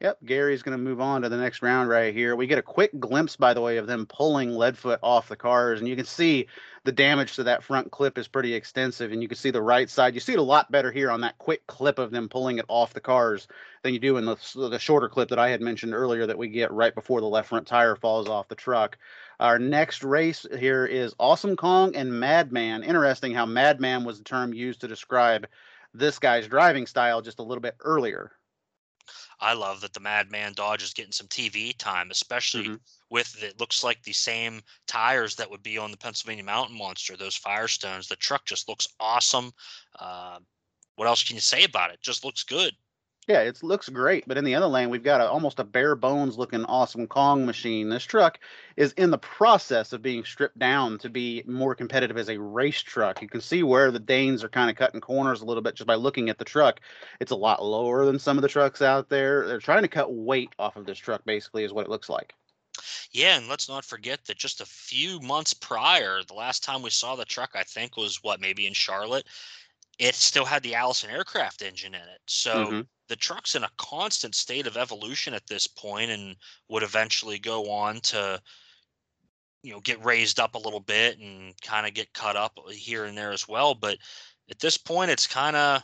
[0.00, 2.36] Yep, Gary's going to move on to the next round right here.
[2.36, 5.80] We get a quick glimpse, by the way, of them pulling Leadfoot off the cars,
[5.80, 6.48] and you can see
[6.84, 9.88] the damage to that front clip is pretty extensive, and you can see the right
[9.88, 10.12] side.
[10.12, 12.66] You see it a lot better here on that quick clip of them pulling it
[12.68, 13.48] off the cars
[13.82, 16.48] than you do in the, the shorter clip that I had mentioned earlier that we
[16.48, 18.98] get right before the left front tire falls off the truck.
[19.40, 22.82] Our next race here is Awesome Kong and Madman.
[22.82, 25.46] Interesting how Madman was the term used to describe
[25.94, 28.32] this guy's driving style just a little bit earlier.
[29.40, 32.74] I love that the Madman Dodge is getting some TV time, especially mm-hmm.
[33.10, 37.16] with it looks like the same tires that would be on the Pennsylvania Mountain Monster,
[37.16, 38.08] those Firestones.
[38.08, 39.52] The truck just looks awesome.
[39.98, 40.38] Uh,
[40.94, 42.00] what else can you say about it?
[42.00, 42.72] Just looks good.
[43.26, 45.96] Yeah, it looks great, but in the other lane, we've got a, almost a bare
[45.96, 47.88] bones looking awesome Kong machine.
[47.88, 48.38] This truck
[48.76, 52.80] is in the process of being stripped down to be more competitive as a race
[52.80, 53.20] truck.
[53.20, 55.88] You can see where the Danes are kind of cutting corners a little bit just
[55.88, 56.78] by looking at the truck.
[57.18, 59.48] It's a lot lower than some of the trucks out there.
[59.48, 62.32] They're trying to cut weight off of this truck, basically, is what it looks like.
[63.10, 66.90] Yeah, and let's not forget that just a few months prior, the last time we
[66.90, 69.26] saw the truck, I think, was what, maybe in Charlotte
[69.98, 72.20] it still had the Allison aircraft engine in it.
[72.26, 72.80] So mm-hmm.
[73.08, 76.36] the truck's in a constant state of evolution at this point and
[76.68, 78.40] would eventually go on to
[79.62, 83.04] you know get raised up a little bit and kind of get cut up here
[83.04, 83.98] and there as well, but
[84.50, 85.82] at this point it's kind of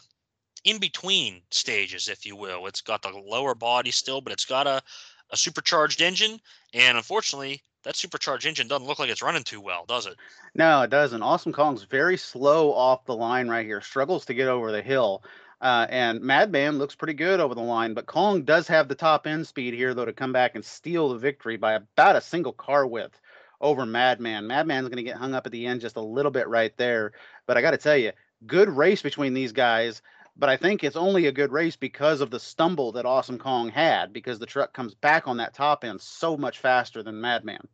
[0.64, 2.66] in between stages if you will.
[2.66, 4.82] It's got the lower body still, but it's got a
[5.30, 6.38] a supercharged engine
[6.74, 10.16] and unfortunately that supercharged engine doesn't look like it's running too well, does it?
[10.54, 11.22] No, it doesn't.
[11.22, 15.22] Awesome Kong's very slow off the line right here, struggles to get over the hill.
[15.60, 19.26] Uh, and Madman looks pretty good over the line, but Kong does have the top
[19.28, 22.52] end speed here, though, to come back and steal the victory by about a single
[22.52, 23.20] car width
[23.60, 24.48] over Madman.
[24.48, 27.12] Madman's going to get hung up at the end just a little bit right there.
[27.46, 28.10] But I got to tell you,
[28.44, 30.02] good race between these guys
[30.36, 33.68] but I think it's only a good race because of the stumble that Awesome Kong
[33.68, 37.68] had, because the truck comes back on that top end so much faster than Madman.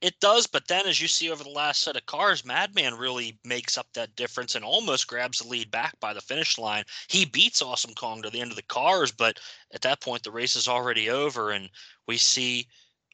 [0.00, 3.38] It does, but then as you see over the last set of cars, Madman really
[3.44, 6.84] makes up that difference and almost grabs the lead back by the finish line.
[7.08, 9.40] He beats Awesome Kong to the end of the cars, but
[9.72, 11.70] at that point the race is already over, and
[12.06, 12.68] we see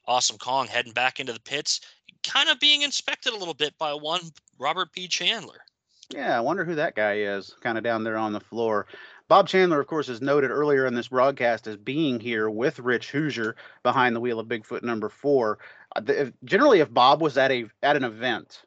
[0.07, 1.81] Awesome Kong heading back into the pits,
[2.25, 4.21] kind of being inspected a little bit by one
[4.59, 5.09] Robert P.
[5.09, 5.61] Chandler.
[6.11, 8.87] Yeah, I wonder who that guy is, kind of down there on the floor.
[9.27, 13.11] Bob Chandler, of course, is noted earlier in this broadcast as being here with Rich
[13.11, 15.59] Hoosier behind the wheel of Bigfoot number four.
[15.97, 18.63] Uh, if- generally, if Bob was at a at an event,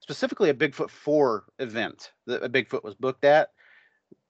[0.00, 3.50] specifically a Bigfoot four event that a Bigfoot was booked at,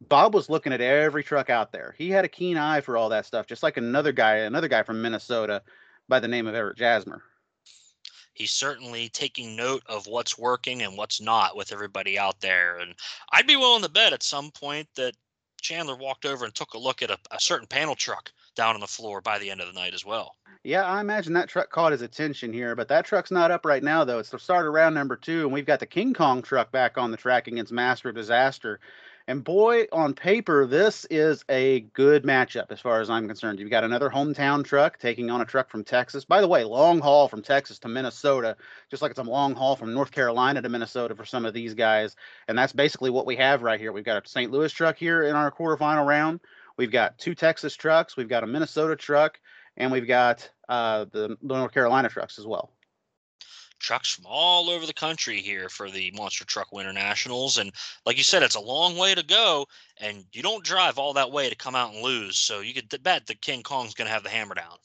[0.01, 1.95] Bob was looking at every truck out there.
[1.99, 4.85] He had a keen eye for all that stuff, just like another guy, another guy
[4.85, 5.63] from Minnesota
[6.09, 7.23] by the name of Eric Jasmer.
[8.37, 12.79] He's certainly taking note of what's working and what's not with everybody out there.
[12.79, 12.95] And
[13.33, 15.15] I'd be willing to bet at some point that
[15.63, 18.81] Chandler walked over and took a look at a, a certain panel truck down on
[18.81, 20.37] the floor by the end of the night as well.
[20.65, 23.83] Yeah, I imagine that truck caught his attention here, but that truck's not up right
[23.83, 24.19] now, though.
[24.19, 26.99] It's the start of round number two, and we've got the King Kong truck back
[26.99, 28.81] on the track against Master of Disaster.
[29.29, 33.59] And boy, on paper, this is a good matchup as far as I'm concerned.
[33.59, 36.25] You've got another hometown truck taking on a truck from Texas.
[36.25, 38.57] By the way, long haul from Texas to Minnesota,
[38.89, 41.75] just like it's a long haul from North Carolina to Minnesota for some of these
[41.75, 42.15] guys.
[42.47, 43.91] And that's basically what we have right here.
[43.91, 44.53] We've got a St.
[44.53, 46.39] Louis truck here in our quarterfinal round.
[46.77, 48.17] We've got two Texas trucks.
[48.17, 49.41] We've got a Minnesota truck,
[49.77, 52.71] and we've got uh, the North Carolina trucks as well.
[53.79, 57.59] Trucks from all over the country here for the Monster Truck Winter Nationals.
[57.59, 57.73] And
[58.05, 59.67] like you said, it's a long way to go,
[59.99, 62.37] and you don't drive all that way to come out and lose.
[62.37, 64.77] So you could bet that King Kong's going to have the hammer down.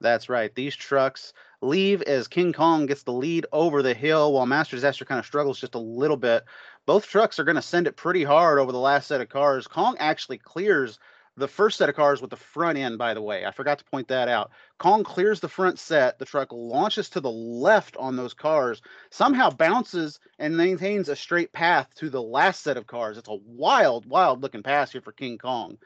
[0.00, 0.54] That's right.
[0.54, 5.04] These trucks leave as King Kong gets the lead over the hill while Master Disaster
[5.04, 6.44] kind of struggles just a little bit.
[6.86, 9.66] Both trucks are going to send it pretty hard over the last set of cars.
[9.66, 10.98] Kong actually clears
[11.38, 13.46] the first set of cars with the front end, by the way.
[13.46, 14.50] I forgot to point that out.
[14.78, 16.18] Kong clears the front set.
[16.18, 21.52] The truck launches to the left on those cars, somehow bounces and maintains a straight
[21.52, 23.18] path to the last set of cars.
[23.18, 25.78] It's a wild, wild looking pass here for King Kong.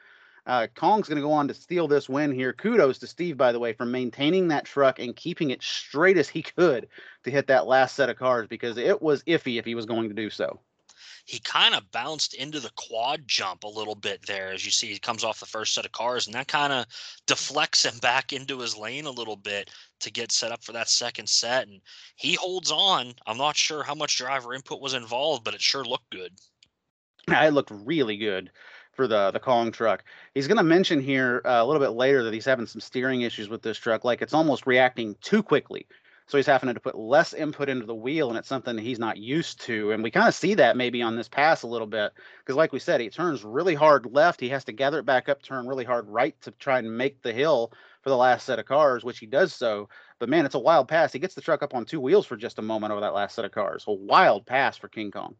[0.45, 2.51] Uh, Kong's going to go on to steal this win here.
[2.51, 6.27] Kudos to Steve, by the way, for maintaining that truck and keeping it straight as
[6.27, 6.89] he could
[7.23, 10.09] to hit that last set of cars because it was iffy if he was going
[10.09, 10.59] to do so.
[11.25, 14.91] He kind of bounced into the quad jump a little bit there, as you see,
[14.91, 16.85] he comes off the first set of cars, and that kind of
[17.27, 19.69] deflects him back into his lane a little bit
[20.01, 21.67] to get set up for that second set.
[21.67, 21.81] And
[22.15, 23.13] he holds on.
[23.25, 26.33] I'm not sure how much driver input was involved, but it sure looked good.
[27.29, 28.51] It looked really good
[28.91, 30.03] for the the Kong truck.
[30.33, 33.21] He's going to mention here uh, a little bit later that he's having some steering
[33.21, 35.87] issues with this truck, like it's almost reacting too quickly.
[36.27, 39.17] So he's having to put less input into the wheel, and it's something he's not
[39.17, 39.91] used to.
[39.91, 42.71] And we kind of see that maybe on this pass a little bit, because like
[42.71, 44.39] we said, he turns really hard left.
[44.39, 47.21] He has to gather it back up, turn really hard right to try and make
[47.21, 49.89] the hill for the last set of cars, which he does so.
[50.19, 51.11] But man, it's a wild pass.
[51.11, 53.35] He gets the truck up on two wheels for just a moment over that last
[53.35, 53.83] set of cars.
[53.87, 55.35] A wild pass for King Kong.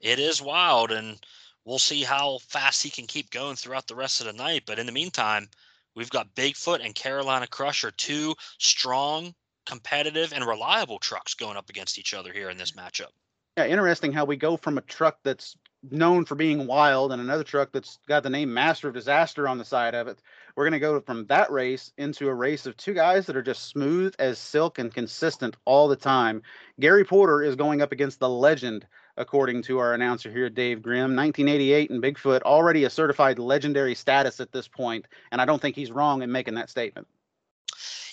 [0.00, 1.18] It is wild, and
[1.64, 4.62] we'll see how fast he can keep going throughout the rest of the night.
[4.66, 5.48] But in the meantime,
[5.94, 9.34] we've got Bigfoot and Carolina Crusher, two strong,
[9.70, 13.12] competitive, and reliable trucks going up against each other here in this matchup.
[13.56, 15.56] Yeah, interesting how we go from a truck that's
[15.88, 19.58] known for being wild and another truck that's got the name Master of Disaster on
[19.58, 20.18] the side of it.
[20.56, 23.42] We're going to go from that race into a race of two guys that are
[23.42, 26.42] just smooth as silk and consistent all the time.
[26.80, 31.14] Gary Porter is going up against the legend, according to our announcer here, Dave Grimm.
[31.14, 35.76] 1988 and Bigfoot, already a certified legendary status at this point, and I don't think
[35.76, 37.06] he's wrong in making that statement.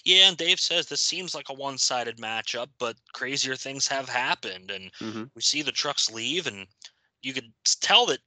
[0.08, 4.72] Yeah, and Dave says this seems like a one-sided matchup, but crazier things have happened,
[4.72, 5.24] and Mm-hmm.
[5.36, 6.66] we see the trucks leave, and
[7.22, 8.20] you could tell that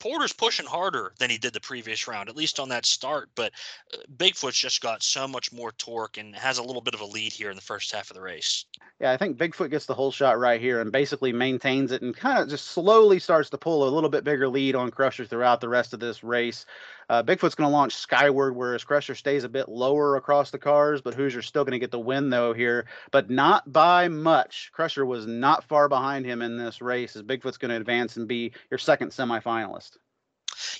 [0.00, 3.30] Porter's pushing harder than he did the previous round, at least on that start.
[3.34, 3.52] But
[3.94, 7.06] uh, Bigfoot's just got so much more torque and has a little bit of a
[7.06, 8.66] lead here in the first half of the race.
[9.00, 12.38] Yeah, I think Bigfoot gets the holeshot right here and basically maintains it and kind
[12.38, 15.70] of just slowly starts to pull a little bit bigger lead on Crusher throughout the
[15.70, 16.66] rest of this race.
[17.08, 21.00] Uh, Bigfoot's going to launch skyward, whereas Crusher stays a bit lower across the cars,
[21.00, 24.70] but Hoosier's still going to get the win, though, here, but not by much.
[24.72, 28.28] Crusher was not far behind him in this race, as Bigfoot's going to advance and
[28.28, 29.96] be your second semifinalist.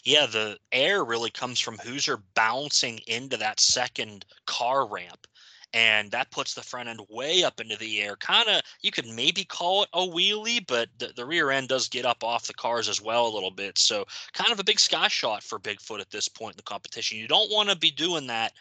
[0.04, 5.26] Yeah, the air really comes from Hoosier bouncing into that second car ramp.
[5.74, 8.14] And that puts the front end way up into the air.
[8.14, 11.88] Kind of, you could maybe call it a wheelie, but the, the rear end does
[11.88, 13.76] get up off the cars as well a little bit.
[13.76, 17.18] So, kind of a big sky shot for Bigfoot at this point in the competition.
[17.18, 18.52] You don't want to be doing that.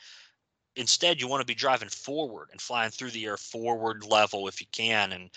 [0.76, 4.60] Instead, you want to be driving forward and flying through the air forward level if
[4.60, 5.12] you can.
[5.12, 5.30] And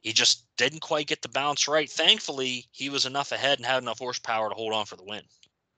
[0.00, 1.88] he just didn't quite get the bounce right.
[1.88, 5.22] Thankfully, he was enough ahead and had enough horsepower to hold on for the win.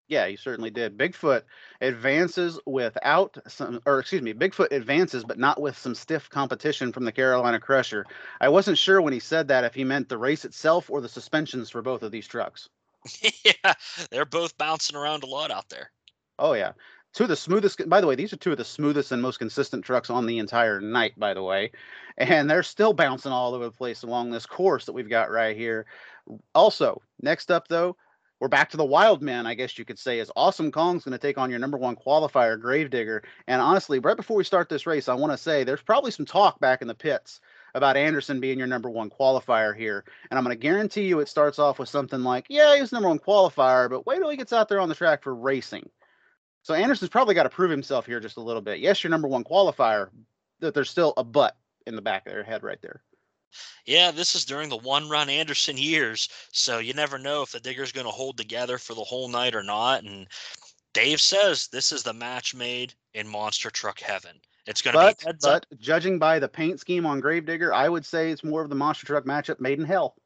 [0.08, 0.96] Yeah, he certainly did.
[0.96, 1.42] Bigfoot
[1.80, 7.04] advances without some, or excuse me, Bigfoot advances, but not with some stiff competition from
[7.04, 8.06] the Carolina Crusher.
[8.40, 11.08] I wasn't sure when he said that if he meant the race itself or the
[11.08, 12.68] suspensions for both of these trucks.
[13.44, 13.74] yeah,
[14.10, 15.90] they're both bouncing around a lot out there.
[16.38, 16.72] Oh, yeah.
[17.12, 17.88] two of the smoothest.
[17.88, 20.38] By the way, these are two of the smoothest and most consistent trucks on the
[20.38, 21.18] entire night.
[21.18, 21.72] By the way,
[22.16, 25.56] and they're still bouncing all over the place along this course that we've got right
[25.56, 25.86] here.
[26.54, 27.96] Also, next up though,
[28.40, 31.12] we're back to the wild man, I guess you could say, is Awesome Kong's going
[31.12, 33.22] to take on your number one qualifier, Gravedigger.
[33.46, 36.26] And honestly, right before we start this race, I want to say there's probably some
[36.26, 37.40] talk back in the pits
[37.74, 40.04] about Anderson being your number one qualifier here.
[40.30, 43.08] And I'm going to guarantee you it starts off with something like, yeah, he's number
[43.08, 45.88] one qualifier, but wait till he gets out there on the track for racing.
[46.62, 48.80] So Anderson's probably got to prove himself here just a little bit.
[48.80, 50.10] Yes, your number one qualifier,
[50.60, 51.56] that there's still a butt
[51.86, 53.02] in the back of their head right there.
[53.84, 57.60] Yeah, this is during the one run Anderson years, so you never know if the
[57.60, 60.02] digger's going to hold together for the whole night or not.
[60.02, 60.26] And
[60.92, 64.40] Dave says this is the match made in monster truck heaven.
[64.66, 65.78] It's going to be heads but up.
[65.78, 69.06] judging by the paint scheme on Gravedigger, I would say it's more of the monster
[69.06, 70.16] truck matchup made in hell.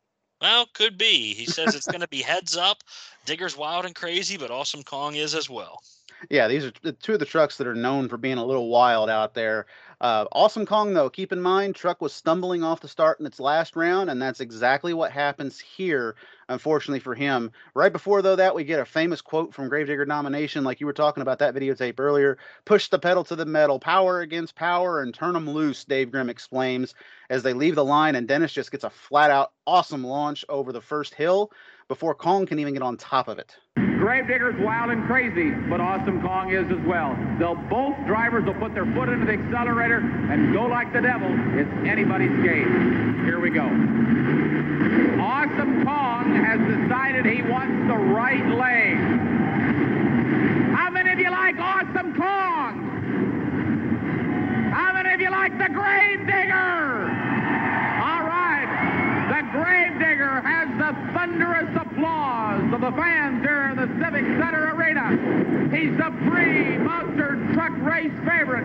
[0.40, 1.34] Well, could be.
[1.34, 2.82] He says it's going to be heads up.
[3.26, 5.82] Digger's wild and crazy, but Awesome Kong is as well.
[6.28, 9.08] Yeah, these are two of the trucks that are known for being a little wild
[9.08, 9.66] out there.
[10.00, 13.38] Uh, awesome Kong, though, keep in mind, truck was stumbling off the start in its
[13.38, 16.16] last round, and that's exactly what happens here,
[16.48, 17.52] unfortunately for him.
[17.74, 20.94] Right before, though, that, we get a famous quote from Gravedigger Nomination, like you were
[20.94, 25.12] talking about that videotape earlier push the pedal to the metal, power against power, and
[25.12, 26.94] turn them loose, Dave Grimm exclaims
[27.28, 30.72] as they leave the line, and Dennis just gets a flat out awesome launch over
[30.72, 31.52] the first hill
[31.88, 33.54] before Kong can even get on top of it.
[34.00, 37.14] Gravedigger's wild and crazy, but Awesome Kong is as well.
[37.38, 41.28] They'll both drivers will put their foot into the accelerator and go like the devil.
[41.58, 43.26] It's anybody's game.
[43.26, 43.66] Here we go.
[45.20, 48.96] Awesome Kong has decided he wants the right lane.
[50.74, 52.80] How many of you like Awesome Kong?
[54.72, 57.02] How many of you like the Gravedigger?
[58.00, 58.64] All right.
[59.28, 65.10] The Gravedigger has the thunderous applause the fans here in the Civic Center Arena.
[65.76, 68.64] He's the pre-monster truck race favorite.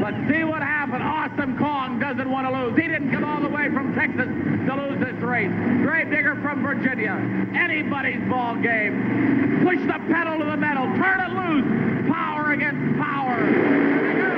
[0.00, 1.02] Let's see what happened.
[1.02, 2.76] Awesome Kong doesn't want to lose.
[2.76, 5.50] He didn't come all the way from Texas to lose this race.
[5.82, 7.16] Gravedigger from Virginia.
[7.56, 9.64] Anybody's ball game.
[9.64, 10.84] Push the pedal to the metal.
[10.96, 11.64] Turn it loose.
[12.12, 13.44] Power against power.
[13.44, 14.28] Here we go.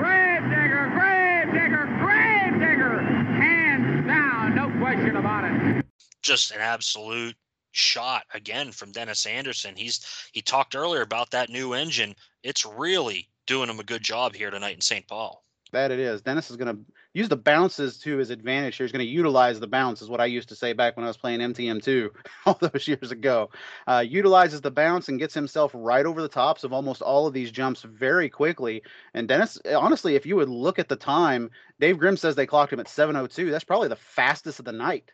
[0.00, 3.00] Gravedigger, Gravedigger, Gravedigger.
[3.00, 5.84] Hands down, no question about it.
[6.22, 7.36] Just an absolute
[7.72, 9.76] shot again from Dennis Anderson.
[9.76, 12.14] He's he talked earlier about that new engine.
[12.42, 15.06] It's really doing him a good job here tonight in St.
[15.08, 15.44] Paul.
[15.72, 16.20] That it is.
[16.22, 16.82] Dennis is going to
[17.14, 18.84] use the bounces to his advantage here.
[18.84, 21.08] He's going to utilize the bounce, is what I used to say back when I
[21.08, 22.10] was playing MTM2
[22.46, 23.50] all those years ago.
[23.86, 27.34] Uh, utilizes the bounce and gets himself right over the tops of almost all of
[27.34, 28.82] these jumps very quickly.
[29.14, 32.72] And Dennis, honestly, if you would look at the time, Dave Grimm says they clocked
[32.72, 33.50] him at 7:02.
[33.50, 35.12] That's probably the fastest of the night.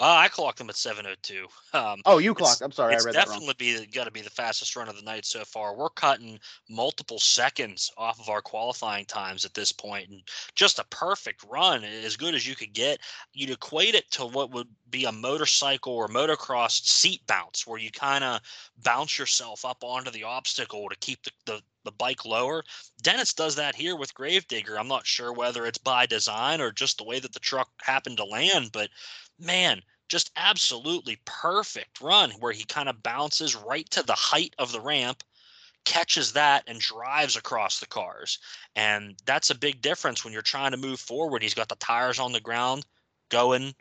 [0.00, 1.46] Uh, I clocked him at 7:02.
[1.72, 2.62] Um, Oh, you clocked.
[2.62, 3.40] I'm sorry, I read that wrong.
[3.40, 5.74] definitely be got to be the fastest run of the night so far.
[5.74, 10.22] We're cutting multiple seconds off of our qualifying times at this point, and
[10.54, 13.00] just a perfect run, as good as you could get.
[13.32, 17.90] You'd equate it to what would be a motorcycle or motocross seat bounce, where you
[17.90, 18.40] kind of
[18.78, 22.64] bounce yourself up onto the obstacle to keep the, the the bike lower.
[23.02, 24.78] Dennis does that here with Gravedigger.
[24.78, 28.16] I'm not sure whether it's by design or just the way that the truck happened
[28.18, 28.90] to land, but
[29.38, 34.72] man, just absolutely perfect run where he kind of bounces right to the height of
[34.72, 35.22] the ramp,
[35.84, 38.38] catches that, and drives across the cars.
[38.76, 41.42] And that's a big difference when you're trying to move forward.
[41.42, 42.84] He's got the tires on the ground
[43.28, 43.74] going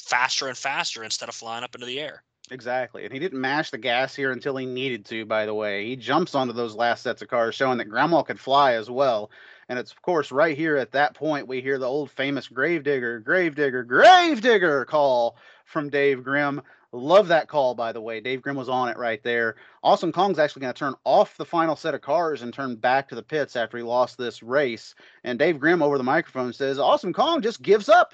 [0.00, 2.22] faster and faster instead of flying up into the air.
[2.50, 3.04] Exactly.
[3.04, 5.86] And he didn't mash the gas here until he needed to, by the way.
[5.86, 9.30] He jumps onto those last sets of cars, showing that Grandma could fly as well.
[9.68, 13.20] And it's, of course, right here at that point, we hear the old famous Gravedigger,
[13.20, 16.60] Gravedigger, Gravedigger call from Dave Grimm.
[16.92, 18.20] Love that call, by the way.
[18.20, 19.56] Dave Grimm was on it right there.
[19.82, 23.08] Awesome Kong's actually going to turn off the final set of cars and turn back
[23.08, 24.94] to the pits after he lost this race.
[25.24, 28.12] And Dave Grimm over the microphone says, Awesome Kong just gives up.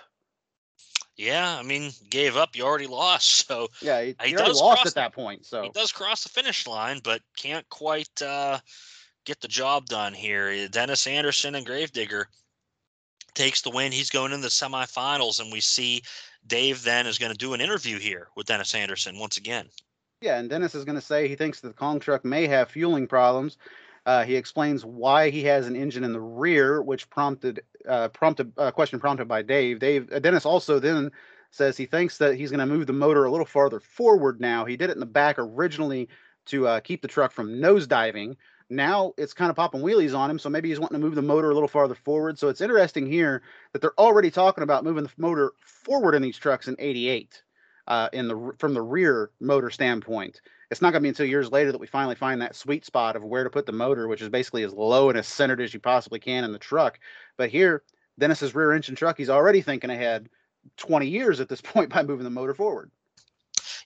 [1.21, 2.57] Yeah, I mean, gave up.
[2.57, 3.47] You already lost.
[3.51, 5.45] So Yeah, he, He does lost cross at the- that point.
[5.45, 8.59] So he does cross the finish line, but can't quite uh,
[9.27, 10.69] get the job done here.
[10.69, 12.29] Dennis Anderson and Gravedigger
[13.35, 13.93] takes the win.
[13.93, 16.03] He's going in the semifinals, and we see
[16.47, 19.67] Dave then is going to do an interview here with Dennis Anderson once again.
[20.21, 22.71] Yeah, and Dennis is going to say he thinks that the Kong truck may have
[22.71, 23.57] fueling problems.
[24.11, 28.53] Uh, he explains why he has an engine in the rear, which prompted uh, prompted
[28.57, 29.79] a question prompted by Dave.
[29.79, 31.13] Dave uh, Dennis also then
[31.53, 34.65] says he thinks that he's going to move the motor a little farther forward now.
[34.65, 36.09] He did it in the back originally
[36.47, 38.35] to uh, keep the truck from nosediving,
[38.69, 41.23] Now it's kind of popping wheelies on him, so maybe he's wanting to move the
[41.23, 42.37] motor a little farther forward.
[42.37, 43.43] So it's interesting here
[43.73, 47.43] that they're already talking about moving the motor forward in these trucks in 88
[47.91, 50.41] uh, in the from the rear motor standpoint.
[50.71, 53.17] It's not going to be until years later that we finally find that sweet spot
[53.17, 55.75] of where to put the motor, which is basically as low and as centered as
[55.75, 57.01] you possibly can in the truck.
[57.37, 57.83] But here,
[58.17, 60.29] Dennis's rear engine truck, he's already thinking ahead
[60.77, 62.93] 20 years at this point by moving the motor forward.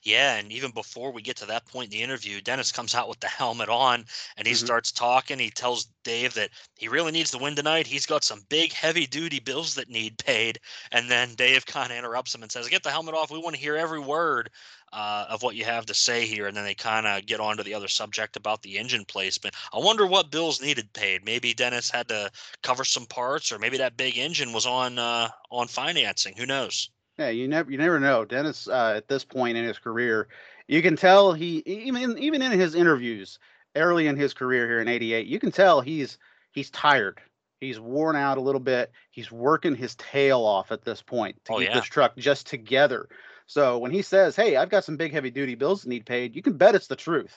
[0.05, 3.09] Yeah, and even before we get to that point in the interview, Dennis comes out
[3.09, 4.05] with the helmet on
[4.37, 4.57] and he Mhm.
[4.57, 5.39] starts talking.
[5.39, 7.87] He tells Dave that he really needs to win tonight.
[7.87, 10.59] He's got some big, heavy duty bills that need paid.
[10.91, 13.31] And then Dave kind of interrupts him and says, Get the helmet off.
[13.31, 14.51] We want to hear every word
[14.93, 16.45] uh, of what you have to say here.
[16.47, 19.55] And then they kind of get on to the other subject about the engine placement.
[19.73, 21.25] I wonder what bills needed paid.
[21.25, 22.31] Maybe Dennis had to
[22.61, 26.35] cover some parts, or maybe that big engine was on uh, on financing.
[26.37, 26.89] Who knows?
[27.17, 28.25] Yeah, you never you never know.
[28.25, 30.27] Dennis uh, at this point in his career,
[30.67, 33.39] you can tell he even even in his interviews
[33.75, 36.17] early in his career here in 88, you can tell he's
[36.51, 37.19] he's tired.
[37.61, 38.91] He's worn out a little bit.
[39.11, 41.75] He's working his tail off at this point to Oh, keep yeah.
[41.75, 43.07] this truck just together.
[43.47, 46.35] So when he says, "Hey, I've got some big heavy duty bills that need paid,"
[46.35, 47.33] you can bet it's the truth.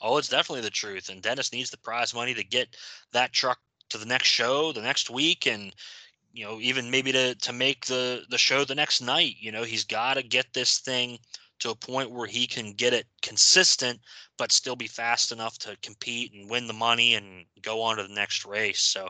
[0.00, 1.08] Oh, it's definitely the truth.
[1.08, 2.76] And Dennis needs the prize money to get
[3.12, 3.58] that truck
[3.90, 5.74] to the next show, the next week, and
[6.36, 9.36] you know, even maybe to to make the the show the next night.
[9.40, 11.18] You know, he's got to get this thing
[11.60, 13.98] to a point where he can get it consistent,
[14.36, 18.02] but still be fast enough to compete and win the money and go on to
[18.02, 18.80] the next race.
[18.80, 19.08] So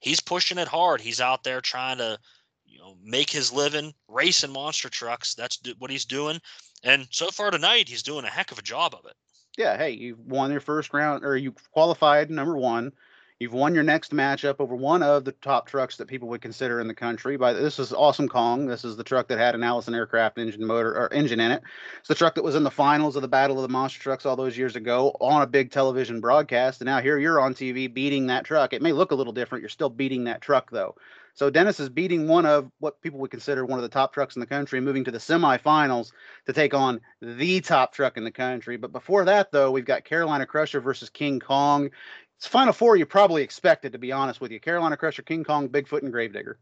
[0.00, 1.00] he's pushing it hard.
[1.00, 2.18] He's out there trying to,
[2.66, 5.34] you know, make his living racing monster trucks.
[5.34, 6.38] That's what he's doing.
[6.82, 9.16] And so far tonight, he's doing a heck of a job of it.
[9.56, 12.92] yeah, hey, you've won your first round or you qualified number one.
[13.38, 16.80] You've won your next matchup over one of the top trucks that people would consider
[16.80, 17.36] in the country.
[17.36, 18.64] By this is Awesome Kong.
[18.64, 21.62] This is the truck that had an Allison aircraft engine motor or engine in it.
[21.98, 24.24] It's the truck that was in the finals of the Battle of the Monster Trucks
[24.24, 26.80] all those years ago on a big television broadcast.
[26.80, 28.72] And now here you're on TV beating that truck.
[28.72, 29.60] It may look a little different.
[29.60, 30.94] You're still beating that truck though.
[31.36, 34.36] So Dennis is beating one of what people would consider one of the top trucks
[34.36, 36.12] in the country, moving to the semifinals
[36.46, 38.78] to take on the top truck in the country.
[38.78, 41.90] But before that, though, we've got Carolina Crusher versus King Kong.
[42.38, 44.60] It's Final Four you probably expected, to be honest with you.
[44.60, 46.58] Carolina Crusher, King Kong, Bigfoot, and Gravedigger.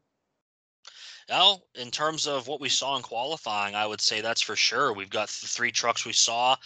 [1.28, 4.92] Well, in terms of what we saw in qualifying, I would say that's for sure.
[4.92, 6.56] We've got the three trucks we saw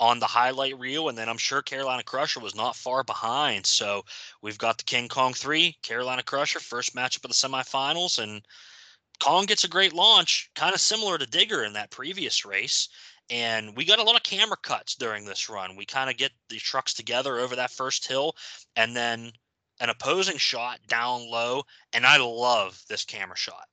[0.00, 3.66] on the highlight reel, and then I'm sure Carolina Crusher was not far behind.
[3.66, 4.04] So
[4.42, 8.42] we've got the King Kong 3, Carolina Crusher, first matchup of the semifinals, and
[9.20, 12.88] Kong gets a great launch, kind of similar to Digger in that previous race.
[13.30, 15.76] And we got a lot of camera cuts during this run.
[15.76, 18.34] We kind of get the trucks together over that first hill,
[18.74, 19.32] and then
[19.80, 21.62] an opposing shot down low.
[21.92, 23.64] And I love this camera shot.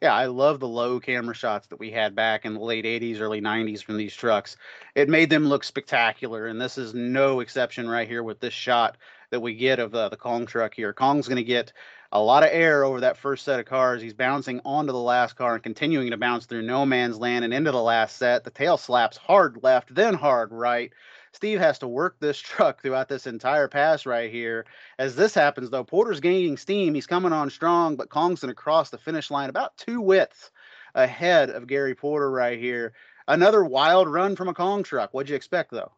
[0.00, 3.20] Yeah, I love the low camera shots that we had back in the late 80s,
[3.20, 4.56] early 90s from these trucks.
[4.94, 8.96] It made them look spectacular, and this is no exception right here with this shot
[9.30, 10.92] that we get of uh, the Kong truck here.
[10.92, 11.72] Kong's going to get
[12.12, 14.02] a lot of air over that first set of cars.
[14.02, 17.54] He's bouncing onto the last car and continuing to bounce through no man's land and
[17.54, 18.42] into the last set.
[18.42, 20.92] The tail slaps hard left, then hard right.
[21.32, 24.66] Steve has to work this truck throughout this entire pass right here.
[24.98, 26.94] As this happens, though, Porter's gaining steam.
[26.94, 30.50] He's coming on strong, but Kong's going to cross the finish line about two widths
[30.96, 32.92] ahead of Gary Porter right here.
[33.28, 35.14] Another wild run from a Kong truck.
[35.14, 35.92] What'd you expect, though?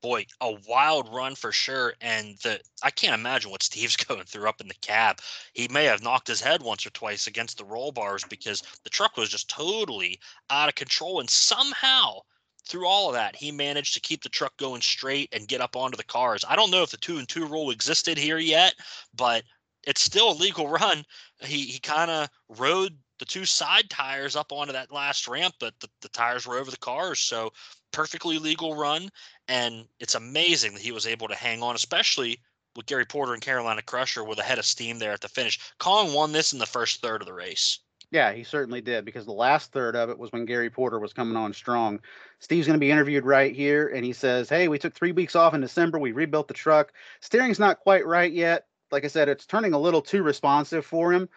[0.00, 1.94] Boy, a wild run for sure.
[2.00, 5.20] And the I can't imagine what Steve's going through up in the cab.
[5.52, 8.90] He may have knocked his head once or twice against the roll bars because the
[8.90, 10.18] truck was just totally
[10.50, 11.20] out of control.
[11.20, 12.20] And somehow,
[12.66, 15.76] through all of that, he managed to keep the truck going straight and get up
[15.76, 16.44] onto the cars.
[16.48, 18.74] I don't know if the two and two rule existed here yet,
[19.14, 19.44] but
[19.86, 21.04] it's still a legal run.
[21.40, 25.74] He he kind of rode the two side tires up onto that last ramp, but
[25.80, 27.20] the, the tires were over the cars.
[27.20, 27.52] So
[27.92, 29.10] perfectly legal run.
[29.48, 32.38] And it's amazing that he was able to hang on, especially
[32.76, 35.58] with Gary Porter and Carolina Crusher with a head of steam there at the finish.
[35.78, 37.80] Kong won this in the first third of the race.
[38.12, 41.12] Yeah, he certainly did because the last third of it was when Gary Porter was
[41.12, 42.00] coming on strong.
[42.40, 45.36] Steve's going to be interviewed right here, and he says, Hey, we took three weeks
[45.36, 45.98] off in December.
[45.98, 46.92] We rebuilt the truck.
[47.20, 48.66] Steering's not quite right yet.
[48.90, 51.28] Like I said, it's turning a little too responsive for him.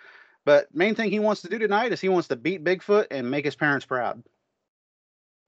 [0.46, 3.30] But main thing he wants to do tonight is he wants to beat Bigfoot and
[3.30, 4.24] make his parents proud.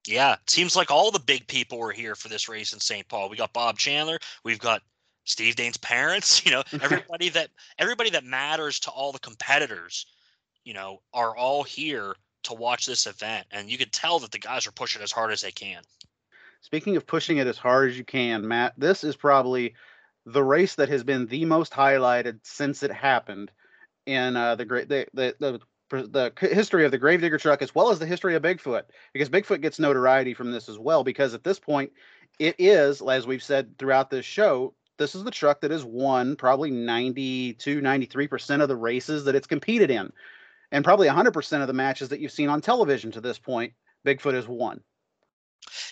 [0.08, 3.06] Yeah, it seems like all the big people were here for this race in St.
[3.08, 3.28] Paul.
[3.28, 4.82] We got Bob Chandler, we've got
[5.24, 10.06] Steve Dane's parents, you know, everybody that everybody that matters to all the competitors,
[10.64, 13.46] you know, are all here to watch this event.
[13.50, 15.82] And you can tell that the guys are pushing as hard as they can.
[16.62, 19.74] Speaking of pushing it as hard as you can, Matt, this is probably
[20.24, 23.50] the race that has been the most highlighted since it happened
[24.06, 27.90] in uh, the great the, the the the history of the Gravedigger truck as well
[27.90, 28.82] as the history of Bigfoot
[29.12, 31.92] because Bigfoot gets notoriety from this as well because at this point
[32.38, 36.36] it is as we've said throughout this show this is the truck that has won
[36.36, 40.12] probably 92, 93% of the races that it's competed in.
[40.72, 43.72] And probably 100% of the matches that you've seen on television to this point,
[44.04, 44.80] Bigfoot has won.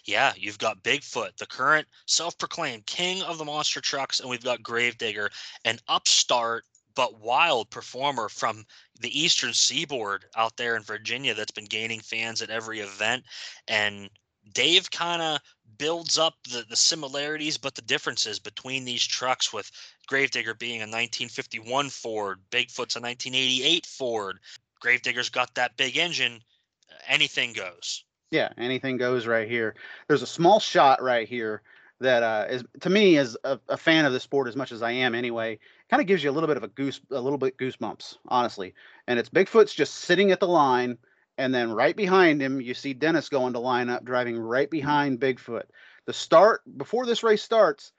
[0.05, 4.63] Yeah, you've got Bigfoot, the current self-proclaimed king of the monster trucks, and we've got
[4.63, 5.31] Gravedigger,
[5.65, 6.65] an upstart
[6.95, 8.65] but wild performer from
[9.01, 13.25] the eastern seaboard out there in Virginia that's been gaining fans at every event.
[13.69, 14.11] And
[14.53, 15.41] Dave kind of
[15.79, 19.71] builds up the, the similarities but the differences between these trucks with
[20.07, 24.39] Gravedigger being a 1951 Ford, Bigfoot's a 1988 Ford.
[24.81, 26.41] Gravedigger's got that big engine,
[27.09, 28.05] anything goes.
[28.31, 29.75] Yeah, anything goes right here.
[30.09, 31.63] There's a small shot right here
[32.05, 34.83] that uh, is to me as a, a, fan of the sport as much as
[34.83, 35.59] I am anyway,
[35.91, 38.75] kind of gives you a little bit of a goose, a little bit goosebumps, honestly.
[39.07, 40.99] And it's Bigfoot's just sitting at the line,
[41.37, 45.21] and then right behind him you see Dennis going to line up, driving right behind
[45.21, 45.65] Bigfoot.
[46.07, 47.93] The start before this race starts,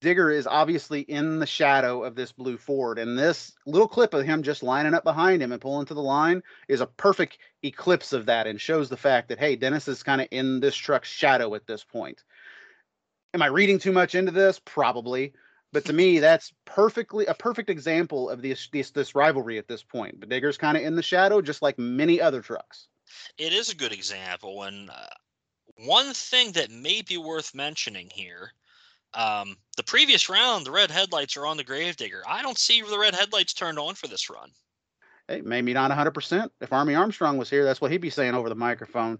[0.00, 4.24] Digger is obviously in the shadow of this blue Ford, and this little clip of
[4.24, 8.14] him just lining up behind him and pulling to the line is a perfect eclipse
[8.14, 11.08] of that and shows the fact that hey, Dennis is kind of in this truck's
[11.08, 12.24] shadow at this point.
[13.34, 14.60] Am I reading too much into this?
[14.64, 15.32] Probably,
[15.72, 19.82] but to me, that's perfectly a perfect example of this this, this rivalry at this
[19.82, 20.20] point.
[20.20, 22.88] The Digger's kind of in the shadow, just like many other trucks.
[23.38, 25.06] It is a good example, and uh,
[25.76, 28.52] one thing that may be worth mentioning here
[29.14, 32.22] um, the previous round, the red headlights are on the Gravedigger.
[32.28, 34.50] I don't see the red headlights turned on for this run.
[35.28, 36.48] Hey, maybe not 100%.
[36.60, 39.18] If Army Armstrong was here, that's what he'd be saying over the microphone.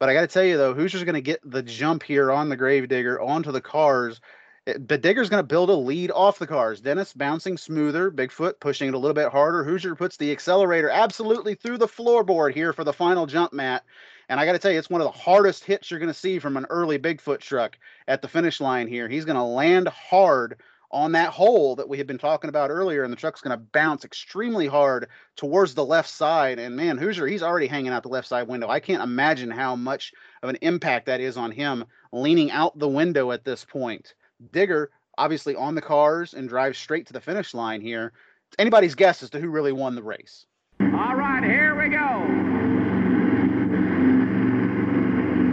[0.00, 2.48] But I got to tell you, though, Hoosier's going to get the jump here on
[2.48, 4.22] the Gravedigger onto the cars.
[4.66, 6.80] Eh, the Digger's going to build a lead off the cars.
[6.80, 9.62] Dennis bouncing smoother, Bigfoot pushing it a little bit harder.
[9.62, 13.84] Hoosier puts the accelerator absolutely through the floorboard here for the final jump, Matt.
[14.30, 16.14] And I got to tell you, it's one of the hardest hits you're going to
[16.14, 17.76] see from an early Bigfoot truck
[18.08, 19.06] at the finish line here.
[19.06, 20.60] He's going to land hard
[20.92, 23.64] on that hole that we had been talking about earlier, and the truck's going to
[23.72, 26.58] bounce extremely hard towards the left side.
[26.58, 28.68] And man, Hoosier, he's already hanging out the left side window.
[28.68, 30.12] I can't imagine how much
[30.42, 34.14] of an impact that is on him leaning out the window at this point.
[34.52, 38.12] Digger, obviously on the cars and drives straight to the finish line here.
[38.48, 40.46] It's anybody's guess as to who really won the race.
[40.80, 42.26] All right, here we go.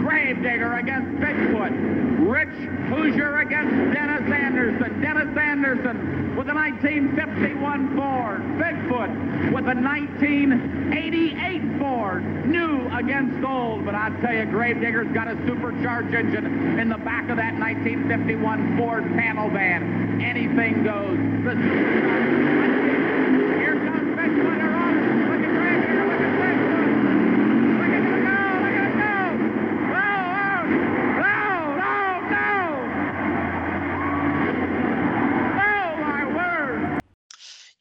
[0.02, 1.98] Gravedigger against Bigfoot.
[2.28, 2.48] Rich
[2.90, 4.87] Hoosier against Dennis Anderson.
[5.00, 8.40] Dennis Anderson with a 1951 Ford.
[8.58, 12.24] Bigfoot with a 1988 Ford.
[12.46, 13.84] New against old.
[13.84, 18.76] But I tell you, Gravedigger's got a supercharged engine in the back of that 1951
[18.76, 20.20] Ford panel van.
[20.20, 21.18] Anything goes.
[23.58, 24.60] Here comes Bigfoot.
[25.28, 26.04] Look at Gravedigger.
[26.06, 26.88] Look at Bigfoot.
[27.78, 28.38] Look at him go.
[28.62, 29.04] Look at him go.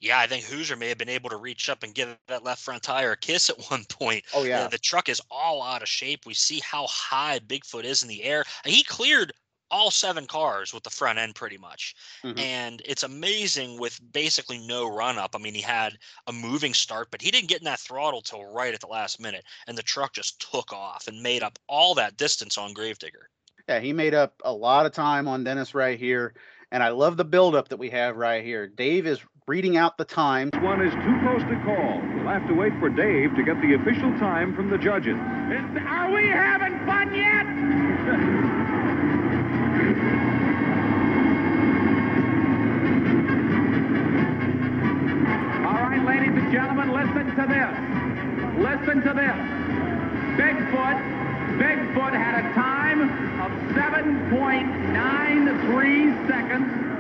[0.08, 2.62] Yeah, I think Hoosier may have been able to reach up and give that left
[2.62, 4.24] front tire a kiss at one point.
[4.34, 6.26] Oh yeah, the, the truck is all out of shape.
[6.26, 8.44] We see how high Bigfoot is in the air.
[8.66, 9.34] He cleared
[9.70, 11.96] all seven cars with the front end pretty much.
[12.24, 12.40] Mm-hmm.
[12.40, 15.32] And it's amazing with basically no run up.
[15.36, 15.98] I mean, he had
[16.28, 19.20] a moving start, but he didn't get in that throttle till right at the last
[19.20, 19.44] minute.
[19.68, 23.30] And the truck just took off and made up all that distance on Gravedigger.
[23.68, 26.34] Yeah, he made up a lot of time on Dennis right here.
[26.72, 28.68] And I love the buildup that we have right here.
[28.68, 30.50] Dave is reading out the time.
[30.60, 32.02] One is too close to call.
[32.20, 35.16] We'll have to wait for Dave to get the official time from the judges.
[35.16, 37.48] Is, are we having fun yet?
[45.66, 47.72] All right, ladies and gentlemen, listen to this.
[48.60, 49.38] Listen to this.
[50.36, 51.00] Bigfoot,
[51.56, 53.00] Bigfoot had a time
[53.40, 56.97] of 7.93 seconds.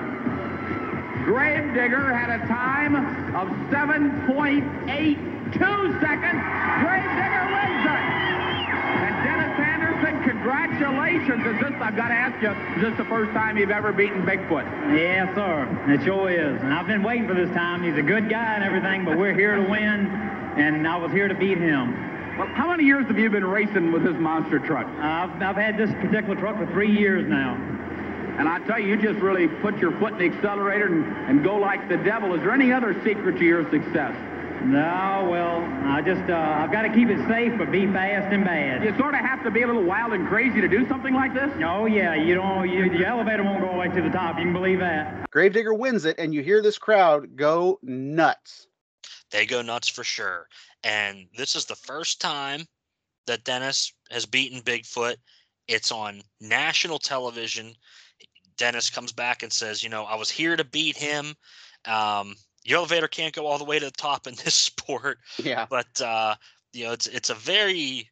[1.27, 2.95] Gravedigger had a time
[3.35, 6.39] of 7.82 seconds.
[6.79, 7.99] Gravedigger wins it.
[9.03, 11.43] And Dennis Anderson, congratulations.
[11.45, 14.23] Is this, I've got to ask you, is this the first time you've ever beaten
[14.23, 14.63] Bigfoot?
[14.95, 15.67] Yes, sir.
[15.89, 16.61] It sure is.
[16.61, 17.83] And I've been waiting for this time.
[17.83, 20.07] He's a good guy and everything, but we're here to win,
[20.55, 21.91] and I was here to beat him.
[22.37, 24.87] Well, how many years have you been racing with this monster truck?
[24.87, 27.57] Uh, I've, I've had this particular truck for three years now.
[28.37, 31.43] And I tell you, you just really put your foot in the accelerator and, and
[31.43, 32.33] go like the devil.
[32.35, 34.15] Is there any other secret to your success?
[34.63, 38.43] No, well, I just, uh, I've got to keep it safe, but be fast and
[38.43, 38.83] bad.
[38.83, 41.33] You sort of have to be a little wild and crazy to do something like
[41.33, 41.49] this?
[41.63, 44.37] Oh, yeah, you don't, you, the elevator won't go all the way to the top,
[44.37, 45.29] you can believe that.
[45.29, 48.67] Gravedigger wins it, and you hear this crowd go nuts.
[49.31, 50.47] They go nuts for sure.
[50.83, 52.65] And this is the first time
[53.27, 55.17] that Dennis has beaten Bigfoot.
[55.67, 57.73] It's on national television.
[58.57, 61.35] Dennis comes back and says, you know, I was here to beat him.
[61.85, 62.35] Um,
[62.65, 65.19] the elevator can't go all the way to the top in this sport.
[65.41, 65.65] Yeah.
[65.69, 66.35] But uh,
[66.73, 68.09] you know, it's it's a very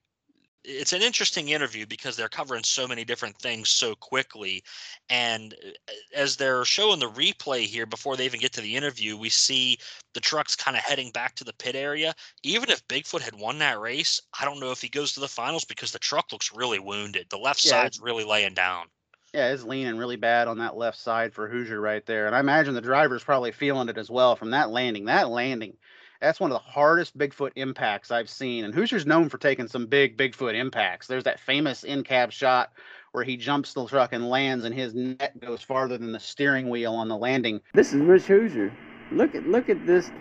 [0.67, 4.63] it's an interesting interview because they're covering so many different things so quickly
[5.09, 9.15] and uh, as they're showing the replay here before they even get to the interview
[9.15, 9.77] we see
[10.13, 13.59] the trucks kind of heading back to the pit area even if bigfoot had won
[13.59, 16.51] that race i don't know if he goes to the finals because the truck looks
[16.53, 18.87] really wounded the left Yeah, side's really laying down
[19.35, 22.25] Yeah, it's leaning really bad on that left side for Hoosier right there.
[22.25, 25.03] And I imagine the driver's probably feeling it as well from that landing.
[25.05, 25.75] That landing,
[26.21, 28.63] that's one of the hardest Bigfoot impacts I've seen.
[28.63, 31.07] And Hoosier's known for taking some big Bigfoot impacts.
[31.07, 32.71] There's that famous in cab shot
[33.11, 36.69] where he jumps the truck and lands, and his neck goes farther than the steering
[36.69, 37.59] wheel on the landing.
[37.73, 38.71] This is Rich Hoosier.
[39.11, 40.11] Look at look at this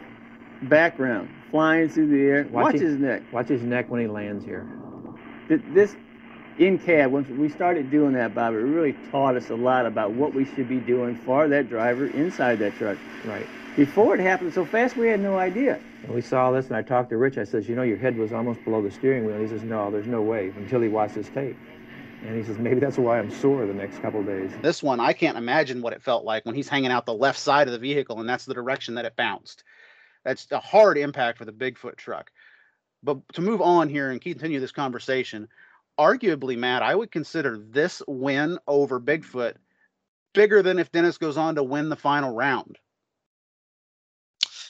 [0.63, 2.49] background flying through the air.
[2.51, 3.23] Watch, Watch it- his neck.
[3.33, 4.67] Watch his neck when he lands here.
[5.49, 5.95] This
[6.59, 10.13] in cab, once we started doing that, Bob, it really taught us a lot about
[10.13, 12.97] what we should be doing for that driver inside that truck.
[13.25, 13.47] Right.
[13.77, 15.81] Before it happened so fast, we had no idea.
[16.05, 17.39] And we saw this, and I talked to Rich.
[17.39, 19.35] I says, you know, your head was almost below the steering wheel.
[19.35, 20.53] And He says, no, there's no way.
[20.57, 21.57] Until he watched this tape,
[22.23, 24.51] and he says, maybe that's why I'm sore the next couple of days.
[24.63, 27.39] This one, I can't imagine what it felt like when he's hanging out the left
[27.39, 29.65] side of the vehicle, and that's the direction that it bounced.
[30.25, 32.31] That's a hard impact for the Bigfoot truck.
[33.03, 35.49] But to move on here and continue this conversation,
[35.99, 39.55] arguably, Matt, I would consider this win over Bigfoot
[40.33, 42.79] bigger than if Dennis goes on to win the final round.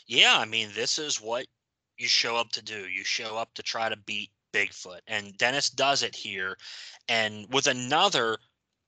[0.07, 1.47] Yeah, I mean, this is what
[1.97, 2.89] you show up to do.
[2.89, 6.57] You show up to try to beat Bigfoot, and Dennis does it here.
[7.09, 8.39] And with another,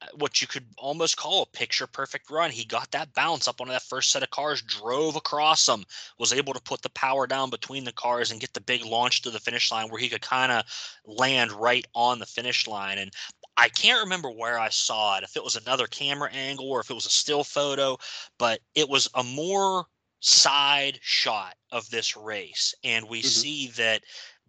[0.02, 3.62] Uh, what you could almost call a picture perfect run, he got that bounce up
[3.62, 5.84] on that first set of cars, drove across them,
[6.18, 9.22] was able to put the power down between the cars and get the big launch
[9.22, 10.64] to the finish line where he could kind of
[11.06, 12.98] land right on the finish line.
[12.98, 13.10] And
[13.56, 16.90] I can't remember where I saw it, if it was another camera angle or if
[16.90, 17.96] it was a still photo,
[18.38, 19.86] but it was a more
[20.20, 22.74] side shot of this race.
[22.84, 23.28] And we mm-hmm.
[23.28, 24.02] see that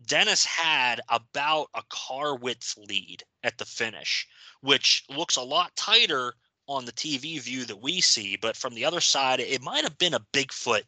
[0.05, 4.27] Dennis had about a car width lead at the finish,
[4.61, 6.33] which looks a lot tighter
[6.67, 8.35] on the TV view that we see.
[8.35, 10.83] But from the other side, it might have been a Bigfoot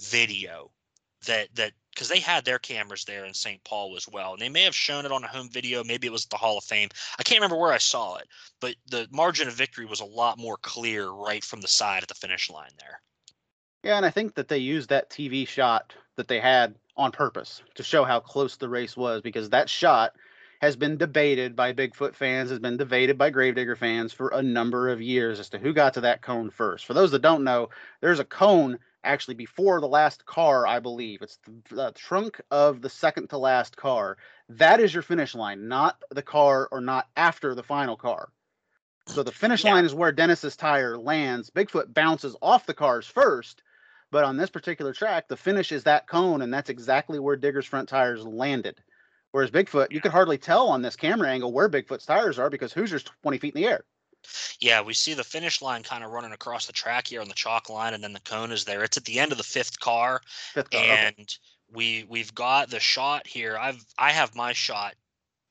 [0.00, 0.70] video
[1.26, 3.62] that that because they had their cameras there in St.
[3.64, 5.84] Paul as well, and they may have shown it on a home video.
[5.84, 6.88] Maybe it was the Hall of Fame.
[7.18, 8.26] I can't remember where I saw it,
[8.60, 12.08] but the margin of victory was a lot more clear right from the side at
[12.08, 13.02] the finish line there.
[13.82, 17.62] Yeah, and I think that they used that TV shot that they had on purpose
[17.74, 20.14] to show how close the race was because that shot
[20.60, 24.88] has been debated by Bigfoot fans, has been debated by Gravedigger fans for a number
[24.90, 26.86] of years as to who got to that cone first.
[26.86, 27.70] For those that don't know,
[28.00, 31.20] there's a cone actually before the last car, I believe.
[31.20, 34.16] It's the, the trunk of the second to last car.
[34.48, 38.28] That is your finish line, not the car or not after the final car.
[39.06, 41.50] So the finish line is where Dennis's tire lands.
[41.50, 43.64] Bigfoot bounces off the cars first,
[44.12, 47.66] but on this particular track, the finish is that cone, and that's exactly where Digger's
[47.66, 48.80] front tires landed.
[49.32, 52.74] Whereas Bigfoot, you could hardly tell on this camera angle where Bigfoot's tires are because
[52.74, 53.84] Hoosier's 20 feet in the air.
[54.60, 57.34] Yeah, we see the finish line kind of running across the track here on the
[57.34, 58.84] chalk line, and then the cone is there.
[58.84, 60.20] It's at the end of the fifth car,
[60.52, 61.12] Fifth car, okay.
[61.16, 61.36] and
[61.72, 63.56] we we've got the shot here.
[63.58, 64.94] I've I have my shot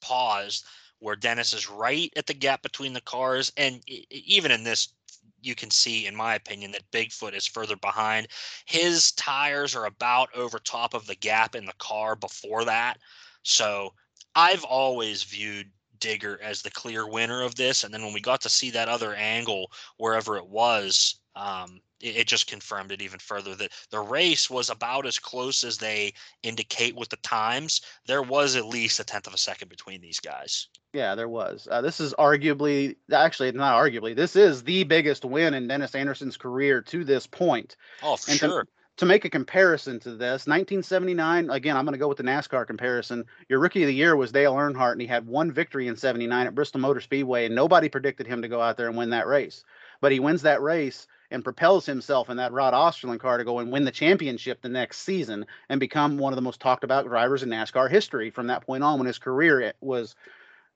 [0.01, 0.65] paused
[1.01, 3.81] where Dennis is right at the gap between the cars, and
[4.11, 4.93] even in this,
[5.41, 8.27] you can see, in my opinion, that Bigfoot is further behind.
[8.65, 12.97] His tires are about over top of the gap in the car before that,
[13.43, 13.93] so
[14.35, 17.83] I've always viewed Digger as the clear winner of this.
[17.83, 22.17] And then when we got to see that other angle, wherever it was, um, it,
[22.17, 26.13] it just confirmed it even further that the race was about as close as they
[26.43, 27.81] indicate with the times.
[28.07, 30.67] There was at least a tenth of a second between these guys.
[30.93, 31.67] Yeah, there was.
[31.71, 36.35] Uh, this is arguably, actually, not arguably, this is the biggest win in Dennis Anderson's
[36.37, 37.77] career to this point.
[38.03, 38.67] Oh, for And to- sure.
[38.97, 42.67] to make a comparison to this, 1979, again, I'm going to go with the NASCAR
[42.67, 43.23] comparison.
[43.47, 46.47] Your rookie of the year was Dale Earnhardt, and he had one victory in 79
[46.47, 49.27] at Bristol Motor Speedway, and nobody predicted him to go out there and win that
[49.27, 49.63] race.
[50.01, 53.59] But he wins that race and propels himself in that Rod Osterlund car to go
[53.59, 57.05] and win the championship the next season and become one of the most talked about
[57.05, 60.15] drivers in NASCAR history from that point on when his career was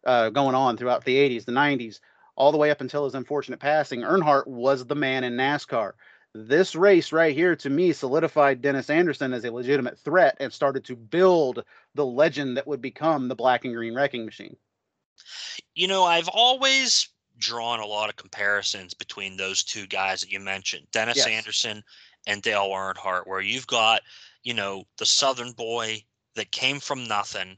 [0.05, 1.99] uh, going on throughout the 80s, the 90s,
[2.35, 4.01] all the way up until his unfortunate passing.
[4.01, 5.93] Earnhardt was the man in NASCAR
[6.35, 10.83] this race right here to me solidified Dennis Anderson as a legitimate threat and started
[10.85, 11.63] to build
[11.95, 14.57] the legend that would become the black and green wrecking machine.
[15.75, 17.07] You know, I've always
[17.37, 21.27] drawn a lot of comparisons between those two guys that you mentioned, Dennis Yes.
[21.27, 21.83] Anderson
[22.27, 24.01] and Dale Earnhardt, where you've got,
[24.43, 26.03] you know, the Southern boy
[26.35, 27.57] that came from nothing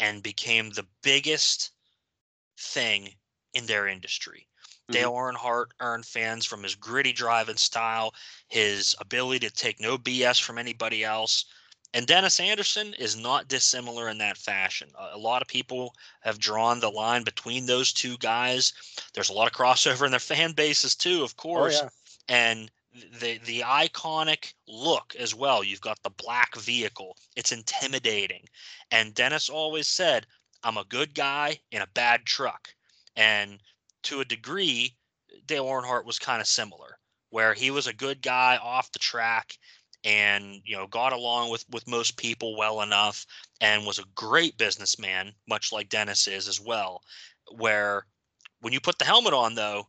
[0.00, 1.70] and became the biggest
[2.58, 3.14] thing
[3.54, 4.48] in their industry.
[4.90, 4.92] Mm-hmm.
[4.92, 8.14] Dale Earnhardt earned fans from his gritty driving style,
[8.48, 11.44] his ability to take no BS from anybody else.
[11.94, 14.90] And Dennis Anderson is not dissimilar in that fashion.
[14.98, 18.72] A, lot of people have drawn the line between those two guys.
[19.12, 21.80] There's a lot of crossover in their fan bases too, of oh, course.
[21.82, 21.90] Oh, yeah.
[22.28, 22.70] And
[23.20, 25.64] the the iconic look as well.
[25.64, 27.16] You've got the black vehicle.
[27.36, 28.44] It's intimidating.
[28.90, 30.26] And Dennis always said,
[30.62, 32.74] "I'm a good guy in a bad truck."
[33.16, 33.60] And
[34.04, 34.94] to a degree,
[35.46, 36.98] Dale Earnhardt was kind of similar,
[37.30, 39.58] where he was a good guy off the track
[40.04, 43.26] and you know got along with with most people well enough
[43.60, 47.02] and was a great businessman much like Dennis is as well
[47.56, 48.06] where
[48.60, 49.86] when you put the helmet on though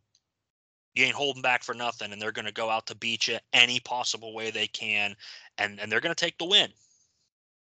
[0.95, 3.37] you ain't holding back for nothing and they're going to go out to beat you
[3.53, 5.15] any possible way they can
[5.57, 6.69] and and they're going to take the win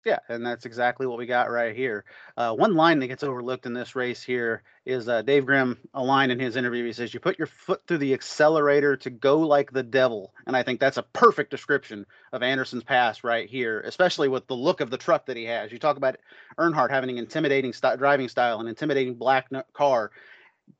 [0.05, 2.05] Yeah, and that's exactly what we got right here.
[2.36, 6.03] Uh, one line that gets overlooked in this race here is uh, Dave Grimm, a
[6.03, 6.84] line in his interview.
[6.84, 10.34] He says, You put your foot through the accelerator to go like the devil.
[10.48, 14.57] And I think that's a perfect description of Anderson's pass right here, especially with the
[14.57, 15.70] look of the truck that he has.
[15.70, 16.16] You talk about
[16.59, 20.11] Earnhardt having an intimidating st- driving style, an intimidating black n- car.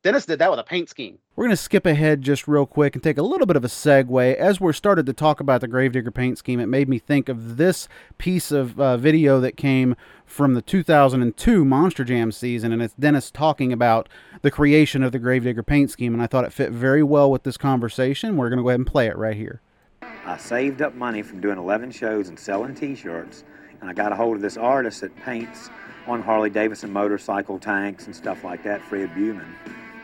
[0.03, 1.19] Dennis did that with a paint scheme.
[1.37, 3.69] We're going to skip ahead just real quick and take a little bit of a
[3.69, 4.35] segue.
[4.35, 7.57] As we're started to talk about the Gravedigger paint scheme, it made me think of
[7.57, 7.89] this
[8.19, 9.95] piece of uh, video that came
[10.27, 14.09] from the 2002 Monster Jam season, and it's Dennis talking about
[14.43, 17.45] the creation of the Gravedigger paint scheme, and I thought it fit very well with
[17.45, 18.37] this conversation.
[18.37, 19.61] We're going to go ahead and play it right here.
[20.25, 23.45] I saved up money from doing 11 shows and selling T-shirts,
[23.81, 25.71] and I got a hold of this artist that paints
[26.07, 29.55] on Harley Davidson motorcycle tanks and stuff like that, Fred Buman.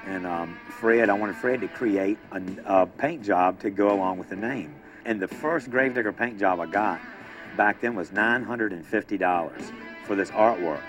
[0.09, 4.17] And um, Fred, I wanted Fred to create a, a paint job to go along
[4.17, 4.75] with the name.
[5.05, 6.99] And the first Gravedigger paint job I got
[7.59, 9.73] back then was $950
[10.07, 10.81] for this artwork.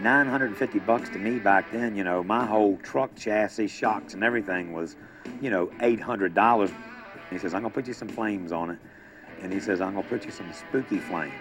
[0.00, 4.72] 950 bucks to me back then, you know, my whole truck chassis, shocks, and everything
[4.72, 4.96] was,
[5.42, 6.74] you know, $800.
[7.30, 8.78] He says, I'm going to put you some flames on it.
[9.42, 11.34] And he says, I'm going to put you some spooky flames.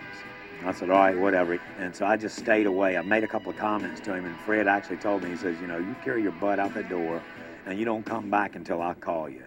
[0.66, 1.60] I said, all right, whatever.
[1.80, 2.98] And so I just stayed away.
[2.98, 5.60] I made a couple of comments to him, and Fred actually told me, he says,
[5.60, 7.22] you know, you carry your butt out the door,
[7.66, 9.44] and you don't come back until I call you.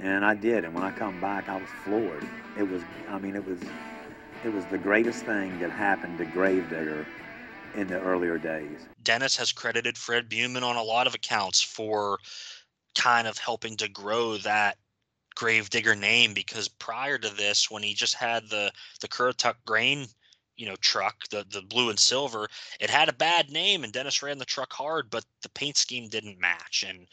[0.00, 2.26] And I did, and when I come back, I was floored.
[2.58, 3.58] It was, I mean, it was,
[4.44, 7.06] it was the greatest thing that happened to Gravedigger
[7.76, 8.78] in the earlier days.
[9.02, 12.18] Dennis has credited Fred Buman on a lot of accounts for
[12.96, 14.76] kind of helping to grow that
[15.36, 20.06] Gravedigger name because prior to this, when he just had the the Currituck grain,
[20.60, 22.46] you know, truck, the the blue and silver,
[22.80, 26.06] it had a bad name, and Dennis ran the truck hard, but the paint scheme
[26.08, 26.84] didn't match.
[26.86, 27.06] And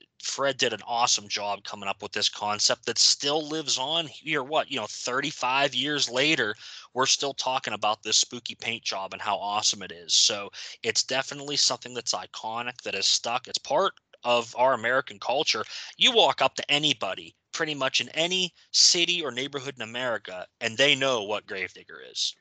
[0.00, 4.06] uh, Fred did an awesome job coming up with this concept that still lives on
[4.06, 4.44] here.
[4.44, 6.54] What you know, 35 years later,
[6.94, 10.14] we're still talking about this spooky paint job and how awesome it is.
[10.14, 10.50] So
[10.84, 13.48] it's definitely something that's iconic that is stuck.
[13.48, 15.64] It's part of our American culture.
[15.96, 20.76] You walk up to anybody pretty much in any city or neighborhood in America, and
[20.78, 22.36] they know what Gravedigger is.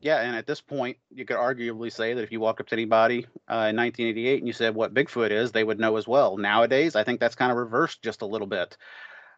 [0.00, 2.74] Yeah, and at this point, you could arguably say that if you walk up to
[2.74, 6.36] anybody uh, in 1988 and you said what Bigfoot is, they would know as well.
[6.36, 8.76] Nowadays, I think that's kind of reversed just a little bit.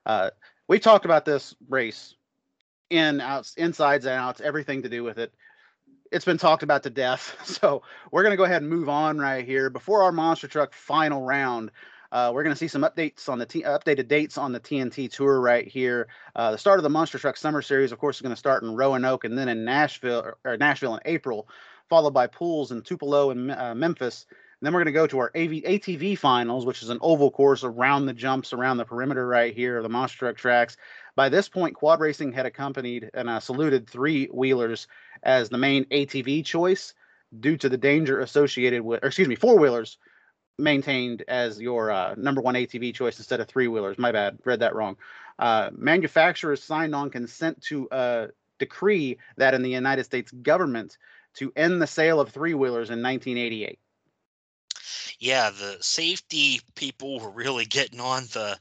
[0.04, 0.30] Uh,
[0.66, 2.14] we talked about this race
[2.90, 5.32] in outs, insides and outs, everything to do with it.
[6.10, 9.44] It's been talked about to death, so we're gonna go ahead and move on right
[9.44, 11.70] here before our monster truck final round.
[12.12, 15.10] Uh, we're going to see some updates on the t- updated dates on the TNT
[15.10, 16.08] tour right here.
[16.34, 18.62] Uh, the start of the Monster Truck Summer Series, of course, is going to start
[18.62, 21.48] in Roanoke and then in Nashville or, or Nashville in April,
[21.88, 24.26] followed by pools in Tupelo and uh, Memphis.
[24.30, 27.30] And then we're going to go to our AV, ATV finals, which is an oval
[27.30, 30.78] course around the jumps around the perimeter right here of the Monster Truck tracks.
[31.14, 34.86] By this point, Quad Racing had accompanied and uh, saluted three wheelers
[35.22, 36.94] as the main ATV choice
[37.38, 39.98] due to the danger associated with, or excuse me, four wheelers
[40.58, 43.98] maintained as your uh, number one ATV choice instead of three wheelers.
[43.98, 44.96] My bad, read that wrong.
[45.38, 48.28] Uh, manufacturers signed on consent to a
[48.58, 50.96] decree that in the United States government
[51.34, 53.78] to end the sale of three wheelers in 1988.
[55.18, 58.58] Yeah, the safety people were really getting on the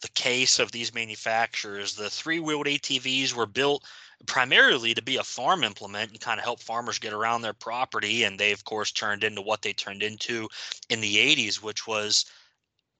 [0.00, 1.94] the case of these manufacturers.
[1.94, 3.84] The three-wheeled ATVs were built
[4.26, 8.24] primarily to be a farm implement and kind of help farmers get around their property.
[8.24, 10.48] And they, of course, turned into what they turned into
[10.88, 12.24] in the 80s, which was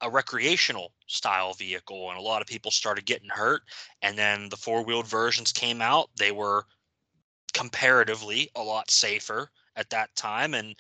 [0.00, 2.10] a recreational style vehicle.
[2.10, 3.62] And a lot of people started getting hurt.
[4.02, 6.10] And then the four wheeled versions came out.
[6.16, 6.64] They were
[7.52, 10.54] comparatively a lot safer at that time.
[10.54, 10.76] And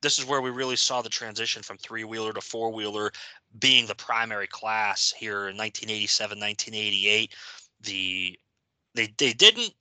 [0.00, 3.10] this is where we really saw the transition from three wheeler to four wheeler
[3.58, 7.34] being the primary class here in 1987, 1988.
[7.80, 8.38] The
[8.94, 9.72] they they didn't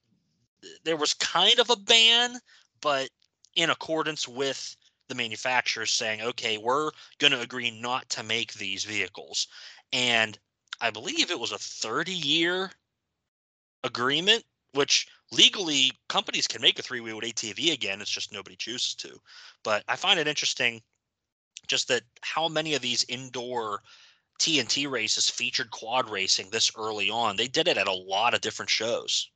[0.84, 2.40] there was kind of a ban,
[2.82, 3.10] but
[3.56, 4.76] in accordance with
[5.08, 9.48] the manufacturers saying, okay, we're going to agree not to make these vehicles.
[9.92, 10.38] and
[10.84, 12.72] I believe it was a 30 year
[13.84, 14.44] agreement,
[14.74, 18.02] which legally companies can make a three wheeled ATV again.
[18.02, 19.22] It's just nobody chooses to.
[19.64, 20.82] But I find it interesting
[21.68, 23.84] just that how many of these indoor
[24.42, 27.36] TNT races featured quad racing this early on.
[27.36, 29.30] They did it at a lot of different shows.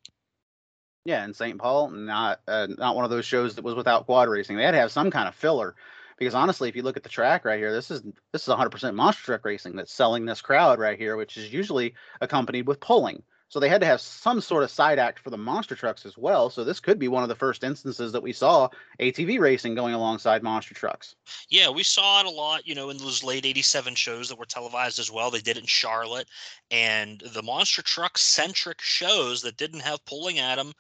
[1.06, 1.60] Yeah, in St.
[1.60, 4.58] Paul, not uh, not one of those shows that was without quad racing.
[4.58, 5.76] They had to have some kind of filler
[6.18, 8.02] because honestly, if you look at the track right here, this is
[8.34, 11.94] this is 100% monster truck racing that's selling this crowd right here, which is usually
[12.22, 13.22] accompanied with pulling.
[13.56, 16.18] So they had to have some sort of side act for the monster trucks as
[16.18, 16.50] well.
[16.50, 18.68] So this could be one of the first instances that we saw
[19.00, 21.16] ATV racing going alongside monster trucks.
[21.48, 24.46] Yeah, we saw it a lot, you know, in those late 87 shows that were
[24.46, 25.32] televised as well.
[25.32, 26.28] They did it in Charlotte
[26.70, 30.74] and the monster truck centric shows that didn't have pulling at them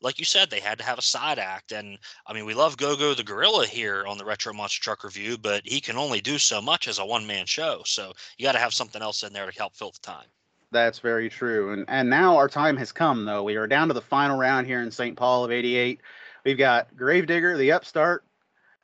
[0.00, 1.70] like you said, they had to have a side act.
[1.70, 5.36] And I mean, we love Gogo the Gorilla here on the Retro Monster Truck Review,
[5.36, 7.82] but he can only do so much as a one man show.
[7.84, 10.28] So you got to have something else in there to help fill the time.
[10.72, 11.72] That's very true.
[11.72, 13.42] And and now our time has come though.
[13.42, 15.16] We are down to the final round here in St.
[15.16, 16.00] Paul of 88.
[16.44, 18.24] We've got Gravedigger, the upstart,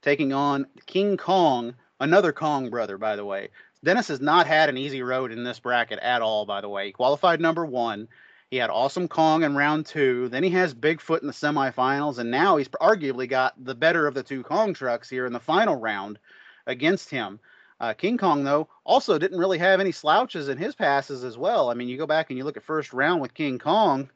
[0.02, 3.48] taking on King Kong, another Kong brother, by the way.
[3.82, 6.86] Dennis has not had an easy road in this bracket at all, by the way.
[6.86, 8.08] He qualified number one.
[8.50, 10.28] He had Awesome Kong in round two.
[10.28, 14.14] Then he has Bigfoot in the semifinals, and now he's arguably got the better of
[14.14, 16.18] the two Kong trucks here in the final round
[16.66, 17.40] against him.
[17.80, 21.70] Uh, King Kong, though, also didn't really have any slouches in his passes as well.
[21.70, 24.10] I mean, you go back and you look at first round with King Kong,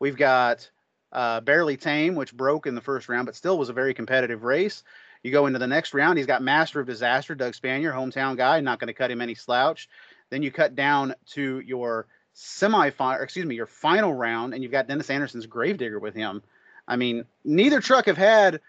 [0.00, 0.68] we've got
[1.12, 4.42] uh, Barely Tame, which broke in the first round, but still was a very competitive
[4.42, 4.82] race.
[5.22, 8.60] You go into the next round, he's got Master of Disaster, Doug Spanier, hometown guy,
[8.60, 9.88] not going to cut him any slouch.
[10.30, 14.88] Then you cut down to your semifinal, excuse me, your final round, and you've got
[14.88, 16.42] Dennis Anderson's Gravedigger with him.
[16.86, 18.60] I mean, neither truck have had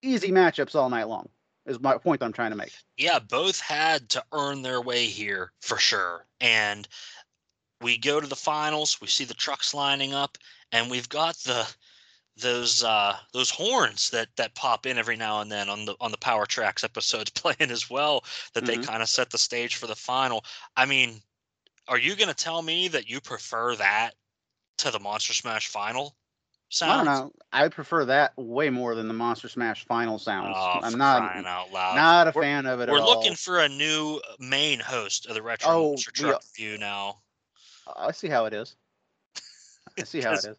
[0.00, 1.28] easy matchups all night long.
[1.68, 2.72] Is my point I'm trying to make.
[2.96, 6.26] Yeah, both had to earn their way here for sure.
[6.40, 6.88] And
[7.82, 10.38] we go to the finals, we see the trucks lining up,
[10.72, 11.66] and we've got the
[12.38, 16.12] those uh those horns that that pop in every now and then on the on
[16.12, 18.80] the power tracks episodes playing as well that mm-hmm.
[18.80, 20.44] they kind of set the stage for the final
[20.76, 21.20] i mean
[21.88, 24.14] are you going to tell me that you prefer that
[24.76, 26.14] to the Monster Smash final
[26.68, 27.08] sounds?
[27.08, 27.32] I don't know.
[27.52, 30.54] I prefer that way more than the Monster Smash final sounds.
[30.56, 31.96] Oh, I'm not out loud.
[31.96, 32.88] not a we're, fan of it.
[32.88, 32.96] All.
[32.96, 33.36] We're looking all.
[33.36, 37.18] for a new uh, main host of the Retro oh, Monster Truck View now.
[37.86, 38.76] Oh, I see how it is.
[39.98, 40.56] I see how it is.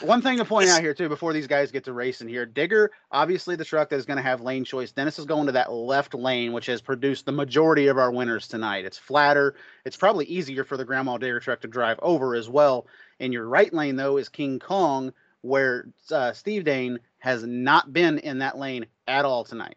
[0.00, 2.92] One thing to point out here too, before these guys get to racing here, Digger,
[3.10, 4.92] obviously the truck that is going to have lane choice.
[4.92, 8.46] Dennis is going to that left lane, which has produced the majority of our winners
[8.46, 8.84] tonight.
[8.84, 9.56] It's flatter.
[9.84, 12.86] It's probably easier for the Grandma Digger truck to drive over as well.
[13.18, 15.12] In your right lane though is King Kong,
[15.48, 19.76] where uh, Steve Dane has not been in that lane at all tonight.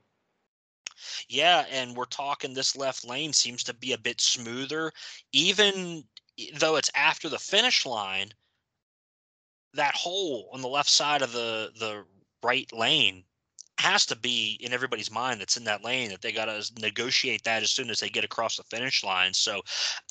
[1.28, 4.92] Yeah, and we're talking this left lane seems to be a bit smoother,
[5.32, 6.04] even
[6.60, 8.32] though it's after the finish line
[9.74, 12.04] that hole on the left side of the the
[12.44, 13.24] right lane
[13.82, 17.44] has to be in everybody's mind that's in that lane that they got to negotiate
[17.44, 19.34] that as soon as they get across the finish line.
[19.34, 19.62] So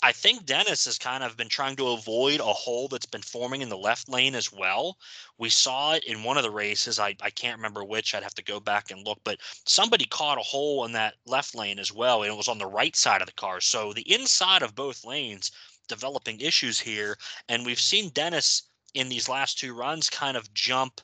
[0.02, 3.62] I think Dennis has kind of been trying to avoid a hole that's been forming
[3.62, 4.98] in the left lane as well.
[5.38, 6.98] We saw it in one of the races.
[6.98, 8.14] I, I can't remember which.
[8.14, 11.54] I'd have to go back and look, but somebody caught a hole in that left
[11.54, 13.60] lane as well, and it was on the right side of the car.
[13.60, 15.50] So the inside of both lanes
[15.90, 17.18] developing issues here.
[17.48, 18.62] And we've seen Dennis
[18.94, 21.00] in these last two runs kind of jump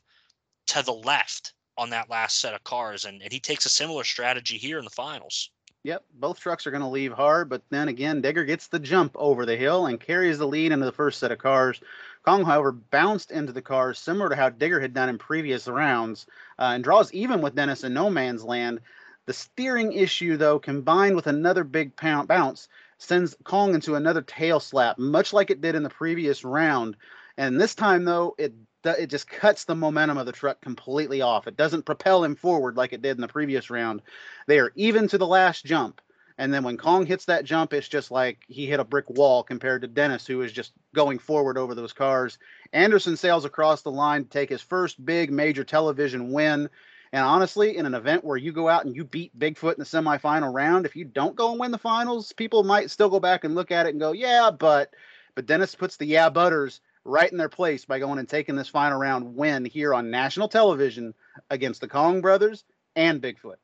[0.68, 3.04] to the left on that last set of cars.
[3.04, 5.50] And, and he takes a similar strategy here in the finals.
[5.86, 9.12] Yep, both trucks are going to leave hard, but then again, Digger gets the jump
[9.14, 11.80] over the hill and carries the lead into the first set of cars.
[12.24, 16.26] Kong, however, bounced into the cars similar to how Digger had done in previous rounds
[16.58, 18.80] uh, and draws even with Dennis in no man's land.
[19.26, 22.68] The steering issue, though, combined with another big pound bounce,
[22.98, 26.96] sends Kong into another tail slap, much like it did in the previous round.
[27.36, 28.52] And this time, though, it
[28.92, 31.46] it just cuts the momentum of the truck completely off.
[31.46, 34.02] It doesn't propel him forward like it did in the previous round.
[34.46, 36.00] They are even to the last jump.
[36.38, 39.42] And then when Kong hits that jump, it's just like he hit a brick wall
[39.42, 42.38] compared to Dennis, who is just going forward over those cars.
[42.72, 46.68] Anderson sails across the line to take his first big major television win.
[47.12, 49.84] And honestly, in an event where you go out and you beat Bigfoot in the
[49.84, 53.44] semifinal round, if you don't go and win the finals, people might still go back
[53.44, 54.92] and look at it and go, yeah, but.
[55.34, 58.68] But Dennis puts the yeah butters right in their place by going and taking this
[58.68, 61.14] final round win here on national television
[61.50, 62.64] against the Kong brothers
[62.96, 63.56] and Bigfoot.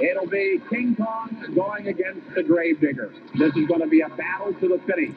[0.00, 3.12] It'll be King Kong going against the Gravedigger.
[3.38, 5.14] This is going to be a battle to the finish.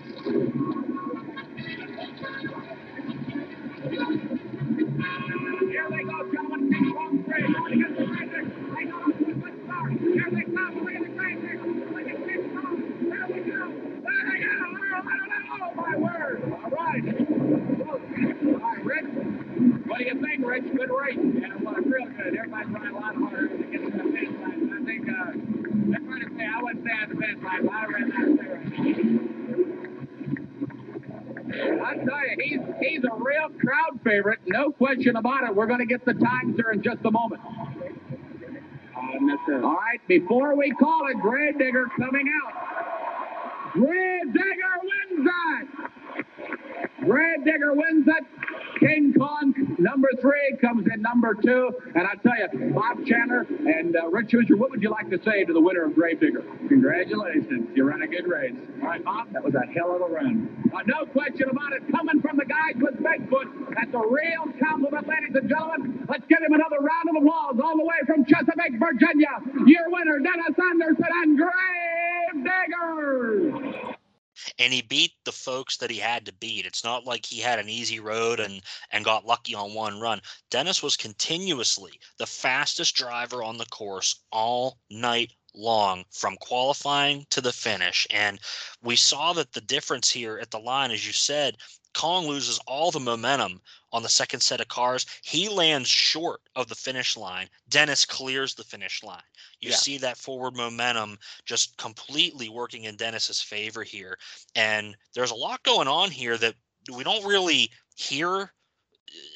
[5.70, 6.72] Here they go, gentlemen.
[6.72, 8.06] King Kong Grave going against the.
[8.06, 9.92] They a good start.
[9.92, 11.03] Here they come.
[15.64, 16.44] follow my word.
[16.52, 17.04] All right.
[17.88, 19.06] All right, Rich.
[19.86, 20.64] What do you think, Rich?
[20.76, 21.18] Good race.
[21.18, 22.36] Yeah, well, it's real good.
[22.36, 24.70] Everybody's running a lot harder to get to the finish line.
[24.74, 25.32] I think uh,
[25.90, 28.38] they're trying to say I wouldn't say at the finish line, but I ran that
[28.42, 28.84] there right now.
[31.86, 35.56] I tell you, he's he's a real crowd favorite, no question about it.
[35.56, 37.42] We're going to get the times here in just a moment.
[38.96, 43.03] Uh, All right, before we call it, Grave Digger coming out.
[43.74, 45.64] Gravedigger wins that.
[47.06, 48.24] Gravedigger wins it.
[48.80, 51.72] King Kong, number three, comes in number two.
[51.96, 55.18] And I tell you, Bob Chandler and uh, Rich Hoosier, what would you like to
[55.24, 56.44] say to the winner of Gravedigger?
[56.68, 57.70] Congratulations.
[57.74, 58.56] You ran a good race.
[58.82, 59.32] All right, Bob?
[59.34, 60.50] That was a hell of a run.
[60.74, 61.84] Uh, no question about it.
[61.92, 66.06] Coming from the guys with Bigfoot, that's a real compliment, ladies and gentlemen.
[66.10, 69.34] Let's give him another round of applause all the way from Chesapeake, Virginia.
[69.66, 71.40] Your winner, Dennis Anderson and
[72.44, 73.96] Gravedigger.
[74.60, 76.66] and he beat the folks that he had to beat.
[76.66, 80.22] It's not like he had an easy road and and got lucky on one run.
[80.50, 87.42] Dennis was continuously the fastest driver on the course all night long from qualifying to
[87.42, 88.08] the finish.
[88.10, 88.40] And
[88.82, 91.58] we saw that the difference here at the line, as you said,
[91.94, 95.06] Kong loses all the momentum on the second set of cars.
[95.22, 97.48] He lands short of the finish line.
[97.70, 99.22] Dennis clears the finish line.
[99.60, 99.76] You Yeah.
[99.78, 104.18] see that forward momentum just completely working in Dennis's favor here.
[104.56, 106.56] And there's a lot going on here that
[106.92, 108.48] we don't really hear uh,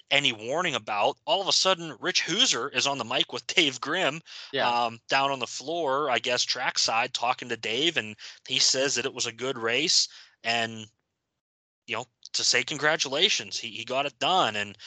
[0.10, 1.18] any warning about.
[1.26, 4.86] All of a sudden, Rich Hoosier is on the mic with Dave Grimm Yeah.
[4.86, 7.96] um, down on the floor, I guess, trackside, talking to Dave.
[7.98, 8.16] And
[8.48, 10.08] he says that it was a good race.
[10.44, 10.88] And,
[11.86, 12.06] you know,
[12.38, 14.56] to say congratulations, he, he got it done.
[14.56, 14.78] And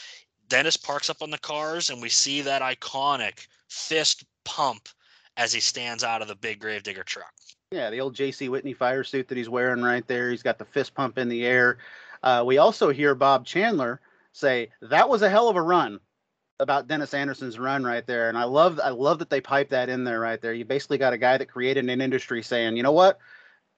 [0.49, 4.89] Dennis parks up on the cars, and we see that iconic fist pump
[5.37, 7.33] as he stands out of the big Gravedigger truck.
[7.71, 8.49] Yeah, the old J.C.
[8.49, 10.31] Whitney fire suit that he's wearing right there.
[10.31, 11.79] He's got the fist pump in the air.
[12.23, 14.01] Uh, we also hear Bob Chandler
[14.33, 16.01] say that was a hell of a run
[16.59, 19.89] about Dennis Anderson's run right there, and I love I love that they pipe that
[19.89, 20.53] in there right there.
[20.53, 23.19] You basically got a guy that created an industry saying, you know what,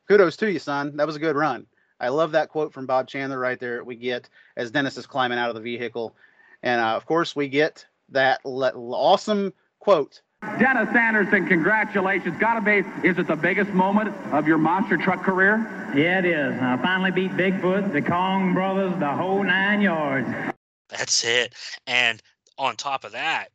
[0.08, 0.96] kudos to you, son.
[0.96, 1.66] That was a good run.
[2.03, 3.82] I love that quote from Bob Chandler right there.
[3.84, 6.14] We get as Dennis is climbing out of the vehicle,
[6.62, 10.20] and uh, of course we get that le- awesome quote
[10.59, 12.36] Dennis Anderson, congratulations.
[12.38, 15.59] Gotta be, is it the biggest moment of your monster truck career?
[15.94, 16.61] Yeah, it is.
[16.61, 20.28] I finally beat Bigfoot, the Kong brothers, the whole nine yards.
[20.88, 21.55] That's it.
[21.86, 22.20] And
[22.59, 23.48] on top of that,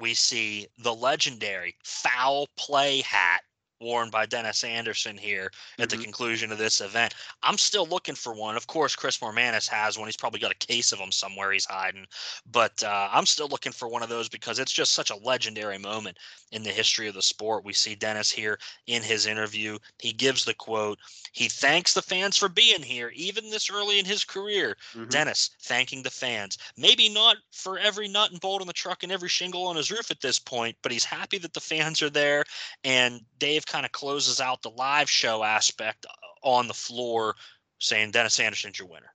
[0.00, 3.42] we see the legendary foul play hat
[3.84, 7.14] worn by Dennis Anderson here at the conclusion of this event.
[7.42, 8.56] I'm still looking for one.
[8.56, 10.08] Of course, Chris Mormanis has one.
[10.08, 12.06] He's probably got a case of them somewhere he's hiding.
[12.50, 15.78] But uh, I'm still looking for one of those because it's just such a legendary
[15.78, 16.18] moment
[16.50, 17.64] in the history of the sport.
[17.64, 19.78] We see Dennis here in his interview.
[19.98, 20.98] He gives the quote.
[21.32, 24.76] He thanks the fans for being here, even this early in his career.
[25.10, 26.58] Dennis thanking the fans.
[26.76, 29.90] Maybe not for every nut and bolt on the truck and every shingle on his
[29.90, 32.44] roof at this point, but he's happy that the fans are there.
[32.84, 37.34] And Dave kind of closes out the live show aspect uh, on the floor,
[37.80, 39.12] saying Dennis Anderson's your winner.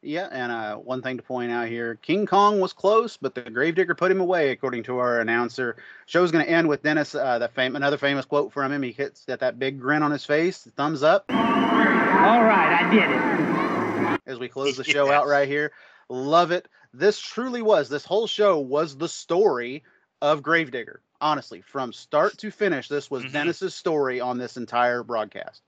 [0.00, 3.42] Yeah, and uh, one thing to point out here: King Kong was close, but the
[3.42, 5.76] Gravedigger put him away, according to our announcer.
[6.06, 7.14] Show's going to end with Dennis.
[7.14, 8.82] Uh, that fam- another famous quote from him.
[8.82, 11.26] He hits got that big grin on his face, thumbs up.
[11.28, 14.20] All right, I did it.
[14.26, 15.72] As we close the show out right here,
[16.08, 16.68] love it.
[16.94, 17.90] This truly was.
[17.90, 19.82] This whole show was the story
[20.22, 21.02] of Gravedigger.
[21.20, 23.32] Honestly, from start to finish, this was mm-hmm.
[23.32, 25.62] Dennis's story on this entire broadcast.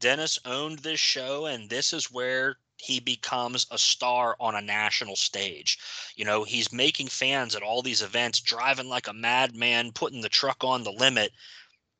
[0.00, 5.16] Dennis owned this show, and this is where he becomes a star on a national
[5.16, 5.78] stage.
[6.16, 10.28] You know, he's making fans at all these events, driving like a madman, putting the
[10.28, 11.32] truck on the limit,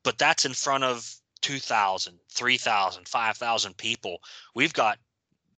[0.03, 4.23] but that's in front of 2,000, 3,000, 5,000 people.
[4.55, 4.99] We've got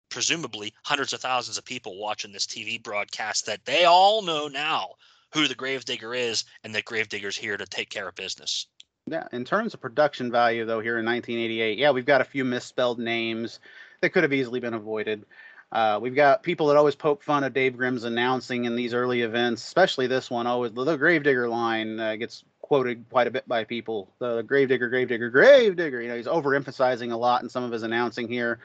[0.10, 4.90] presumably hundreds of thousands of people watching this TV broadcast that they all know now
[5.34, 8.68] who the Gravedigger is and that Gravedigger's here to take care of business.
[9.08, 12.46] Yeah, in terms of production value, though, here in 1988, yeah, we've got a few
[12.46, 13.60] misspelled names
[14.02, 15.26] that could have easily been avoided.
[15.72, 19.22] Uh, we've got people that always poke fun of Dave Grimm's announcing in these early
[19.22, 20.46] events, especially this one.
[20.46, 24.10] Always the Gravedigger line uh, gets quoted quite a bit by people.
[24.20, 26.02] The Gravedigger, Gravedigger, Gravedigger.
[26.02, 28.60] You know, he's overemphasizing a lot in some of his announcing here.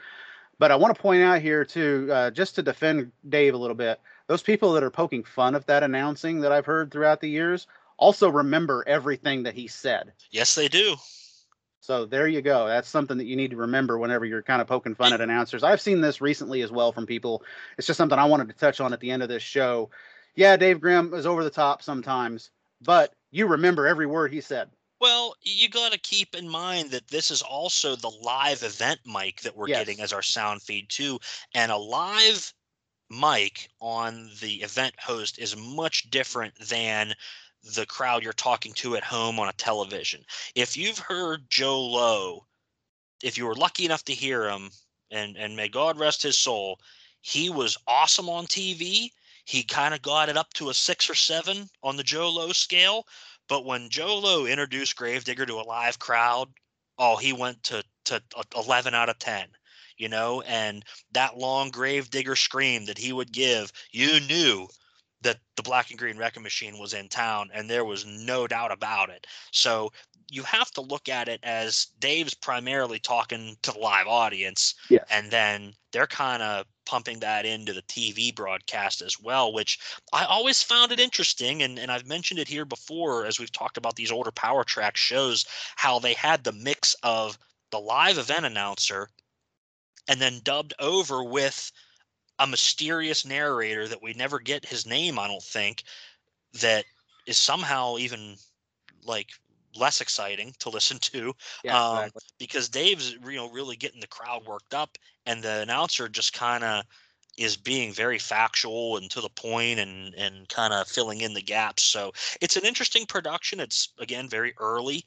[0.59, 3.75] But I want to point out here too, uh, just to defend Dave a little
[3.75, 7.29] bit, those people that are poking fun of that announcing that I've heard throughout the
[7.29, 7.67] years
[7.97, 10.13] also remember everything that he said.
[10.29, 10.95] Yes, they do.
[11.79, 12.67] So there you go.
[12.67, 15.63] That's something that you need to remember whenever you're kind of poking fun at announcers.
[15.63, 17.43] I've seen this recently as well from people.
[17.77, 19.89] It's just something I wanted to touch on at the end of this show.
[20.35, 22.51] Yeah, Dave Grimm is over the top sometimes,
[22.81, 24.69] but you remember every word he said.
[24.99, 29.41] Well, you got to keep in mind that this is also the live event mic
[29.41, 29.85] that we're Yes.
[29.85, 31.19] getting as our sound feed too,
[31.53, 32.53] and a live
[33.09, 37.13] mic on the event host is much different than
[37.75, 40.23] the crowd you're talking to at home on a television.
[40.55, 42.45] If you've heard Joe Lowe,
[43.23, 44.71] if you were lucky enough to hear him,
[45.09, 46.79] and and may God rest his soul,
[47.21, 49.11] he was awesome on TV.
[49.45, 52.51] He kind of got it up to a six or seven on the Joe Lowe
[52.51, 53.07] scale.
[53.47, 56.49] But when Joe Lowe introduced Gravedigger to a live crowd,
[56.97, 58.21] oh, he went to to
[58.55, 59.47] 11 out of 10
[59.97, 64.67] you know, and that long grave digger scream that he would give, you knew
[65.21, 68.71] that the black and green wrecking machine was in town and there was no doubt
[68.71, 69.25] about it.
[69.51, 69.91] So
[70.29, 74.75] you have to look at it as Dave's primarily talking to the live audience.
[74.89, 75.05] Yes.
[75.09, 79.79] And then they're kind of pumping that into the TV broadcast as well, which
[80.13, 81.63] I always found it interesting.
[81.63, 84.97] And, and I've mentioned it here before as we've talked about these older power track
[84.97, 85.45] shows,
[85.75, 87.37] how they had the mix of
[87.71, 89.09] the live event announcer
[90.07, 91.71] and then dubbed over with
[92.39, 95.83] a mysterious narrator that we never get his name, I don't think,
[96.61, 96.85] that
[97.25, 98.35] is somehow even
[99.03, 99.29] like
[99.75, 101.33] less exciting to listen to.
[101.63, 102.21] Yeah, um, exactly.
[102.39, 106.63] because Dave's you know really getting the crowd worked up and the announcer just kind
[106.63, 106.83] of
[107.37, 111.41] is being very factual and to the point and and kind of filling in the
[111.41, 111.83] gaps.
[111.83, 112.11] So
[112.41, 113.59] it's an interesting production.
[113.59, 115.03] It's again very early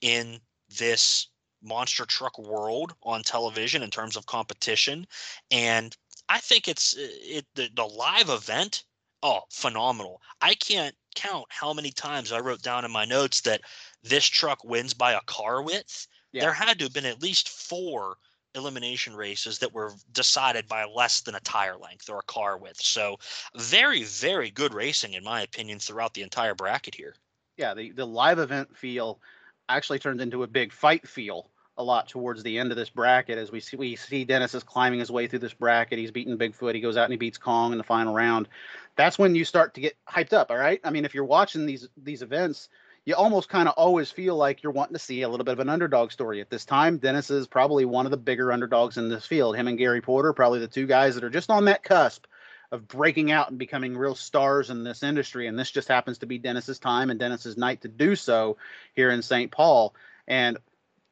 [0.00, 0.38] in
[0.78, 1.28] this
[1.64, 5.06] monster truck world on television in terms of competition.
[5.50, 5.96] And
[6.28, 8.84] i think it's uh, it the, the live event
[9.22, 10.20] oh phenomenal.
[10.40, 13.62] I can't count how many times i wrote down in my notes that
[14.02, 16.06] this truck wins by a car width.
[16.32, 16.42] Yeah.
[16.42, 18.16] there had to have been at least four
[18.56, 22.80] elimination races that were decided by less than a tire length or a car width.
[22.80, 23.18] So
[23.56, 27.14] very very good racing in my opinion throughout the entire bracket here.
[27.56, 29.20] Yeah, the, the live event feel
[29.68, 33.36] actually turned into a big fight feel a lot towards the end of this bracket
[33.36, 35.98] as we see we see Dennis is climbing his way through this bracket.
[35.98, 36.74] He's beating Bigfoot.
[36.74, 38.48] He goes out and he beats Kong in the final round.
[38.96, 40.80] That's when you start to get hyped up, all right?
[40.84, 42.68] I mean, if you're watching these these events,
[43.04, 45.60] you almost kind of always feel like you're wanting to see a little bit of
[45.60, 46.98] an underdog story at this time.
[46.98, 49.56] Dennis is probably one of the bigger underdogs in this field.
[49.56, 52.26] Him and Gary Porter, probably the two guys that are just on that cusp
[52.72, 55.46] of breaking out and becoming real stars in this industry.
[55.46, 58.56] And this just happens to be Dennis's time and Dennis's night to do so
[58.94, 59.50] here in St.
[59.50, 59.94] Paul.
[60.26, 60.58] And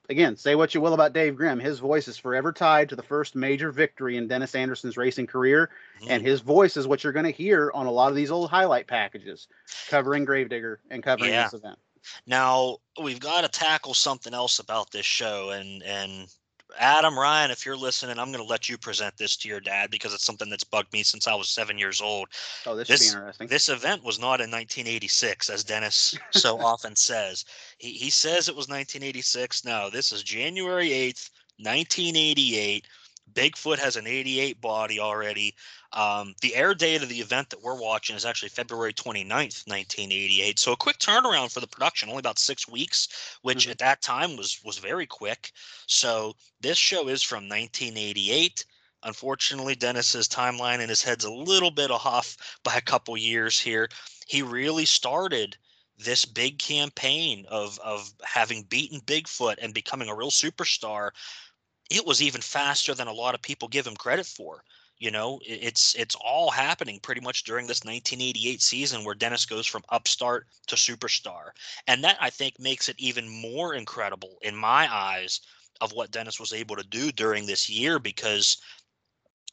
[0.08, 3.02] again, say what you will about Dave Grimm, his voice is forever tied to the
[3.02, 5.70] first major victory in Dennis Anderson's racing career,
[6.00, 6.10] mm-hmm.
[6.10, 8.50] and his voice is what you're going to hear on a lot of these old
[8.50, 9.48] highlight packages
[9.88, 11.44] covering Gravedigger and covering Yeah.
[11.44, 11.78] this event.
[12.26, 16.28] Now we've got to tackle something else about this show, and and
[16.78, 19.90] Adam Ryan, if you're listening, I'm going to let you present this to your dad
[19.90, 22.28] because it's something that's bugged me since I was seven years old.
[22.66, 23.46] Oh, this, should This be interesting.
[23.48, 27.44] this event was not in 1986, as Dennis so often says.
[27.78, 29.64] He he says it was 1986.
[29.64, 32.86] No, this is January 8th, 1988.
[33.34, 35.54] Bigfoot has an 88 body already.
[35.92, 40.58] Um, the air date of the event that we're watching is actually February 29th, 1988.
[40.58, 44.36] So a quick turnaround for the production, only about six weeks, which at that time
[44.36, 45.52] was was very quick.
[45.86, 48.64] So this show is from 1988.
[49.04, 53.88] Unfortunately, Dennis's timeline in his head's a little bit off by a couple years here.
[54.26, 55.56] He really started
[55.98, 61.10] this big campaign of of having beaten Bigfoot and becoming a real superstar.
[61.92, 64.64] It was even faster than a lot of people give him credit for.
[64.98, 69.66] You know, it's it's all happening pretty much during this 1988 season where Dennis goes
[69.66, 71.50] from upstart to superstar.
[71.86, 75.40] And that I think makes it even more incredible in my eyes
[75.82, 78.56] of what Dennis was able to do during this year because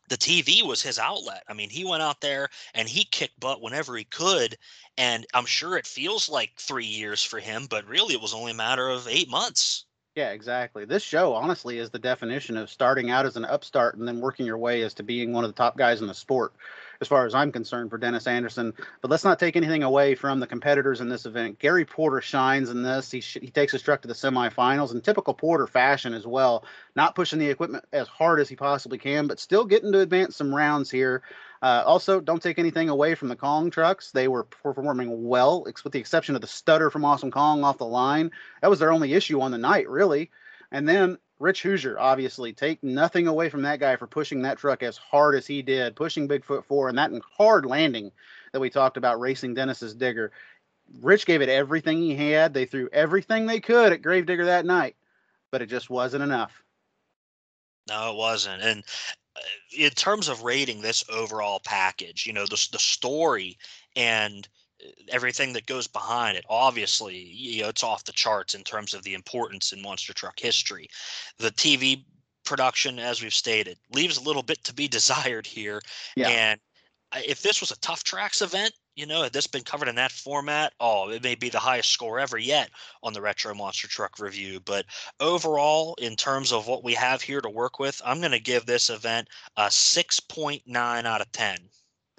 [0.07, 1.43] the TV was his outlet.
[1.49, 4.57] I mean, he went out there and he kicked butt whenever he could.
[4.97, 8.51] And I'm sure it feels like three years for him, but really it was only
[8.51, 9.85] a matter of eight months.
[10.19, 10.83] Yeah, exactly.
[10.83, 14.45] This show, honestly, is the definition of starting out as an upstart and then working
[14.45, 16.51] your way as to being one of the top guys in the sport,
[16.99, 18.73] as far as I'm concerned, for Dennis Anderson.
[18.99, 21.59] But let's not take anything away from the competitors in this event.
[21.59, 23.09] Gary Porter shines in this.
[23.09, 26.65] He, sh- he takes his truck to the semifinals in typical Porter fashion as well,
[26.97, 30.35] not pushing the equipment as hard as he possibly can, but still getting to advance
[30.35, 31.23] some rounds here.
[31.61, 34.11] Uh, also, don't take anything away from the Kong trucks.
[34.11, 37.86] They were performing well, with the exception of the stutter from Awesome Kong off the
[37.86, 38.31] line.
[38.61, 40.31] That was their only issue on the night, really.
[40.72, 44.84] And then Rich Hoosier, obviously, take nothing away from that guy for pushing that truck
[44.84, 48.11] as hard as he did, pushing Bigfoot four and that hard landing
[48.53, 50.31] that we talked about racing Dennis's digger.
[51.02, 52.53] Rich gave it everything he had.
[52.53, 54.95] They threw everything they could at Gravedigger that night,
[55.52, 56.64] but it just wasn't enough.
[57.90, 58.61] No, it wasn't.
[58.61, 58.84] And
[59.77, 63.57] in terms of rating this overall package, you know, the the story
[63.95, 64.47] and
[64.83, 68.93] uh, everything that goes behind it, obviously, you know, it's off the charts in terms
[68.93, 70.87] of the importance in monster truck history.
[71.37, 72.03] The TV
[72.45, 75.81] production, as we've stated, leaves a little bit to be desired here.
[76.15, 76.29] Yeah.
[76.29, 76.59] And
[77.15, 80.11] if this was a tough tracks event, you know, had this been covered in that
[80.11, 82.69] format, oh, it may be the highest score ever yet
[83.01, 84.59] on the Retro Monster Truck review.
[84.59, 84.85] But
[85.21, 88.65] overall, in terms of what we have here to work with, I'm going to give
[88.65, 91.57] this event a 6.9 out of 10.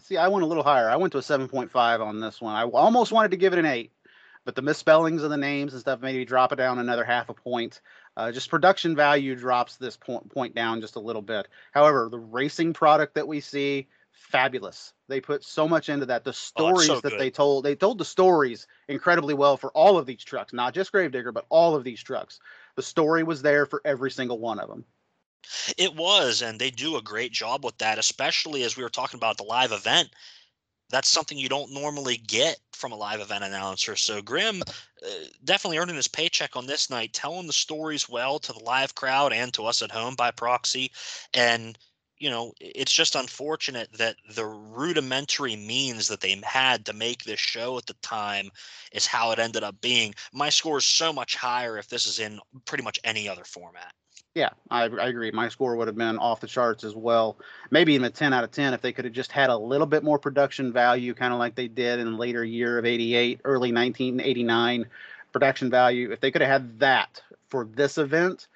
[0.01, 0.89] See, I went a little higher.
[0.89, 2.55] I went to a 7.5 on this one.
[2.55, 3.93] I almost wanted to give it an 8,
[4.47, 7.29] but the misspellings of the names and stuff made me drop it down another half
[7.29, 7.83] a point.
[8.17, 11.47] Uh, just production value drops this point, point down just a little bit.
[11.73, 13.87] However, the racing product that we see,
[14.21, 14.93] fabulous.
[15.09, 16.25] They put so much into that.
[16.25, 17.19] The stories so that good.
[17.19, 20.93] they told, they told the stories incredibly well for all of these trucks, not just
[20.93, 22.39] Gravedigger, but all of these trucks.
[22.77, 24.85] The story was there for every single one of them.
[25.79, 29.19] It was, and they do a great job with that, especially as we were talking
[29.19, 30.11] about the live event.
[30.91, 33.97] That's something you don't normally get from a live event announcer.
[33.97, 35.09] So Grimm uh,
[35.45, 39.33] definitely earning his paycheck on this night, telling the stories well to the live crowd
[39.33, 40.91] and to us at home by proxy.
[41.33, 41.79] And
[42.21, 47.41] you know, it's just unfortunate that the rudimentary means that they had to make this
[47.41, 48.51] show at the time
[48.93, 50.15] is how it ended up being.
[50.33, 53.93] My score is so much higher if this is in pretty much any other format.
[54.35, 55.31] Yeah, I, I agree.
[55.33, 57.39] My score would have been off the charts as well.
[57.71, 59.87] Maybe even a 10 out of 10 if they could have just had a little
[59.87, 63.41] bit more production value, kind of like they did in the later year of 88,
[63.45, 64.87] early 1989
[65.33, 66.13] production value.
[66.13, 68.47] If they could have had that for this event,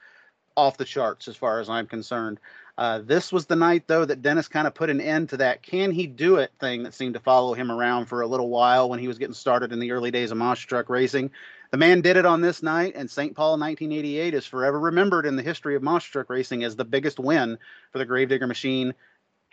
[0.56, 2.38] off the charts as far as I'm concerned.
[2.76, 5.62] Uh, this was the night, though, that Dennis kind of put an end to that
[5.62, 8.88] can he do it thing that seemed to follow him around for a little while
[8.88, 11.30] when he was getting started in the early days of monster truck racing.
[11.70, 13.34] The man did it on this night, and St.
[13.34, 17.20] Paul 1988 is forever remembered in the history of monster truck racing as the biggest
[17.20, 17.58] win
[17.92, 18.94] for the Gravedigger machine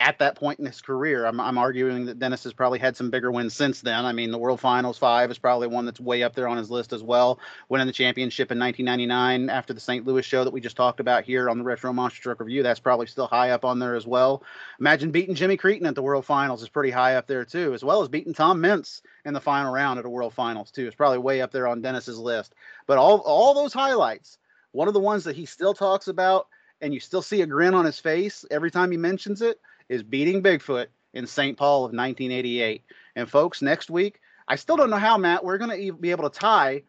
[0.02, 1.24] at that point in his career.
[1.24, 4.04] I'm, I'm arguing that Dennis has probably had some bigger wins since then.
[4.04, 6.70] I mean, the World Finals five is probably one that's way up there on his
[6.72, 7.38] list as well.
[7.68, 10.04] Winning the championship in 1999 after the St.
[10.04, 12.80] Louis show that we just talked about here on the Retro Monster Truck Review, that's
[12.80, 14.42] probably still high up on there as well.
[14.80, 17.84] Imagine beating Jimmy Creten at the World Finals is pretty high up there too, as
[17.84, 20.86] well as beating Tom Meents in the final round at a World Finals too.
[20.86, 22.54] It's probably way up there on Dennis's list.
[22.86, 24.38] But all all those highlights,
[24.72, 26.48] one of the ones that he still talks about,
[26.80, 30.02] and you still see a grin on his face every time he mentions it is
[30.02, 31.56] beating Bigfoot in St.
[31.56, 32.82] Paul of 1988.
[33.16, 36.28] And folks, next week, I still don't know how, Matt, we're going to be able
[36.28, 36.82] to tie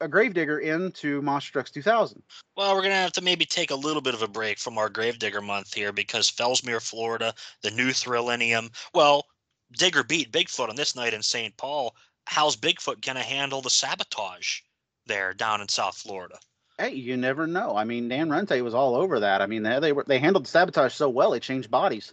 [0.00, 2.22] a Gravedigger into Monster Trucks 2000.
[2.56, 4.78] Well, we're going to have to maybe take a little bit of a break from
[4.78, 8.70] our Gravedigger month here because Fellsmere, Florida, the new Thrillennium.
[8.94, 9.24] Well,
[9.72, 11.56] Digger beat Bigfoot on this night in St.
[11.56, 11.94] Paul.
[12.26, 14.60] How's Bigfoot going to handle the sabotage
[15.06, 16.38] there down in South Florida?
[16.78, 17.74] Hey, you never know.
[17.74, 19.40] I mean, Dan Runte was all over that.
[19.40, 22.12] I mean, they they, were, they handled the sabotage so well, they changed bodies.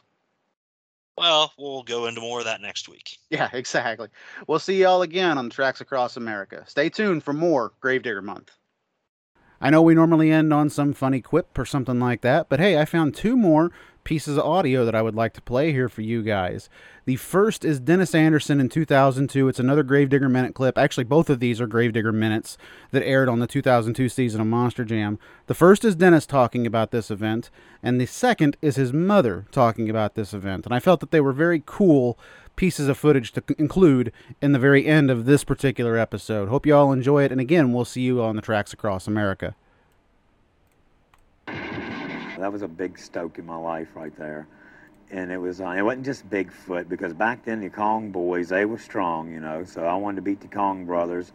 [1.18, 3.18] Well, we'll go into more of that next week.
[3.30, 4.10] Yeah, exactly.
[4.48, 6.64] We'll see y'all again on tracks across America.
[6.68, 8.52] Stay tuned for more Gravedigger Month.
[9.62, 12.78] I know we normally end on some funny quip or something like that, but hey,
[12.78, 13.72] I found two more
[14.04, 16.70] pieces of audio that I would like to play here for you guys.
[17.06, 19.48] The first is Dennis Anderson in 2002.
[19.48, 20.78] It's another Gravedigger Minute clip.
[20.78, 22.58] Actually, both of these are Gravedigger Minutes
[22.92, 25.20] that aired on the 2002 season of Monster Jam.
[25.48, 27.50] The first is Dennis talking about this event,
[27.82, 30.66] and the second is his mother talking about this event.
[30.66, 32.18] And I felt that they were very cool
[32.56, 34.12] pieces of footage to include
[34.42, 36.50] in the very end of this particular episode.
[36.50, 39.56] Hope you all enjoy it, and again, we'll see you on the tracks across America.
[42.44, 44.48] That was a big stoke in my life right there.
[45.10, 48.66] And it was, uh, it wasn't just Bigfoot because back then the Kong boys, they
[48.66, 49.64] were strong, you know.
[49.64, 51.32] So I wanted to beat the Kong brothers,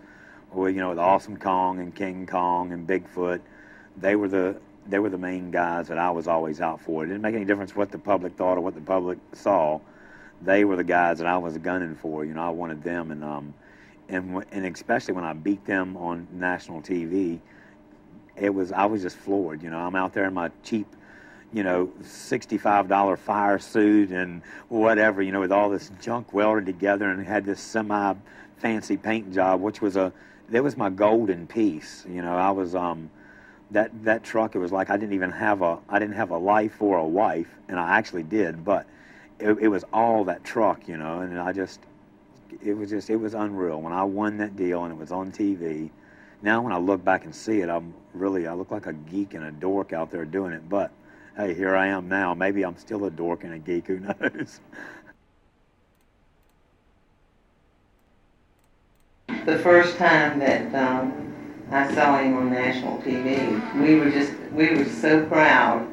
[0.52, 3.40] or you know, the Awesome Kong and King Kong and Bigfoot.
[3.97, 7.05] They were the they were the main guys that I was always out for.
[7.05, 9.80] It didn't make any difference what the public thought or what the public saw.
[10.43, 12.22] They were the guys that I was gunning for.
[12.22, 13.55] You know, I wanted them, and um,
[14.10, 17.40] and and especially when I beat them on national TV,
[18.40, 19.62] it was I was just floored.
[19.62, 20.86] You know, I'm out there in my cheap,
[21.53, 25.23] you know, sixty-five dollar fire suit and whatever.
[25.23, 28.15] You know, with all this junk welded together and had this semi
[28.59, 30.12] fancy paint job, which was a
[30.51, 32.05] that was my golden piece.
[32.09, 33.11] You know, I was um
[33.70, 34.55] that that truck.
[34.55, 37.07] It was like I didn't even have a I didn't have a life or a
[37.07, 38.87] wife, and I actually did, but
[39.39, 40.89] it, it was all that truck.
[40.89, 41.81] You know, and I just
[42.62, 45.33] it was just it was unreal when I won that deal and it was on
[45.33, 45.91] TV.
[46.41, 49.35] Now when I look back and see it, I'm really I look like a geek
[49.35, 50.69] and a dork out there doing it.
[50.69, 50.91] But
[51.39, 52.35] hey, here I am now.
[52.35, 53.86] Maybe I'm still a dork and a geek.
[53.86, 54.60] Who knows?
[59.44, 61.35] The first time that um,
[61.70, 65.86] I saw him on national TV, we were just we were so proud,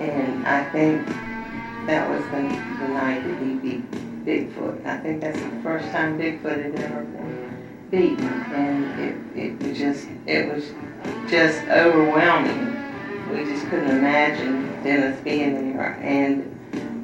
[0.00, 1.06] and I think
[1.86, 2.40] that was the,
[2.80, 3.90] the night that he beat
[4.24, 4.86] Bigfoot.
[4.86, 9.76] I think that's the first time Bigfoot had ever been beaten, and it, it was
[9.78, 10.72] just it was
[11.30, 12.85] just overwhelming.
[13.30, 16.44] We just couldn't imagine Dennis being there, and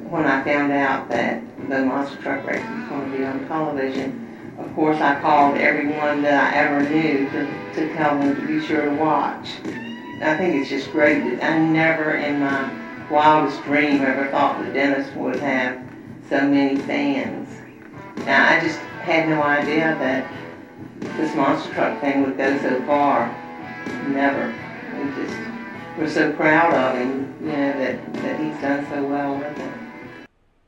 [0.09, 4.55] when I found out that the monster truck race was going to be on television,
[4.57, 8.65] of course I called everyone that I ever knew to, to tell them to be
[8.65, 9.49] sure to watch.
[10.21, 12.71] I think it's just great I never in my
[13.09, 15.83] wildest dream ever thought that Dennis would have
[16.29, 17.49] so many fans.
[18.25, 20.31] Now, I just had no idea that
[21.17, 23.27] this monster truck thing would go so far.
[24.07, 24.53] Never.
[24.97, 25.52] We just,
[25.97, 29.82] we're so proud of him, you know, that, that he's done so well with it.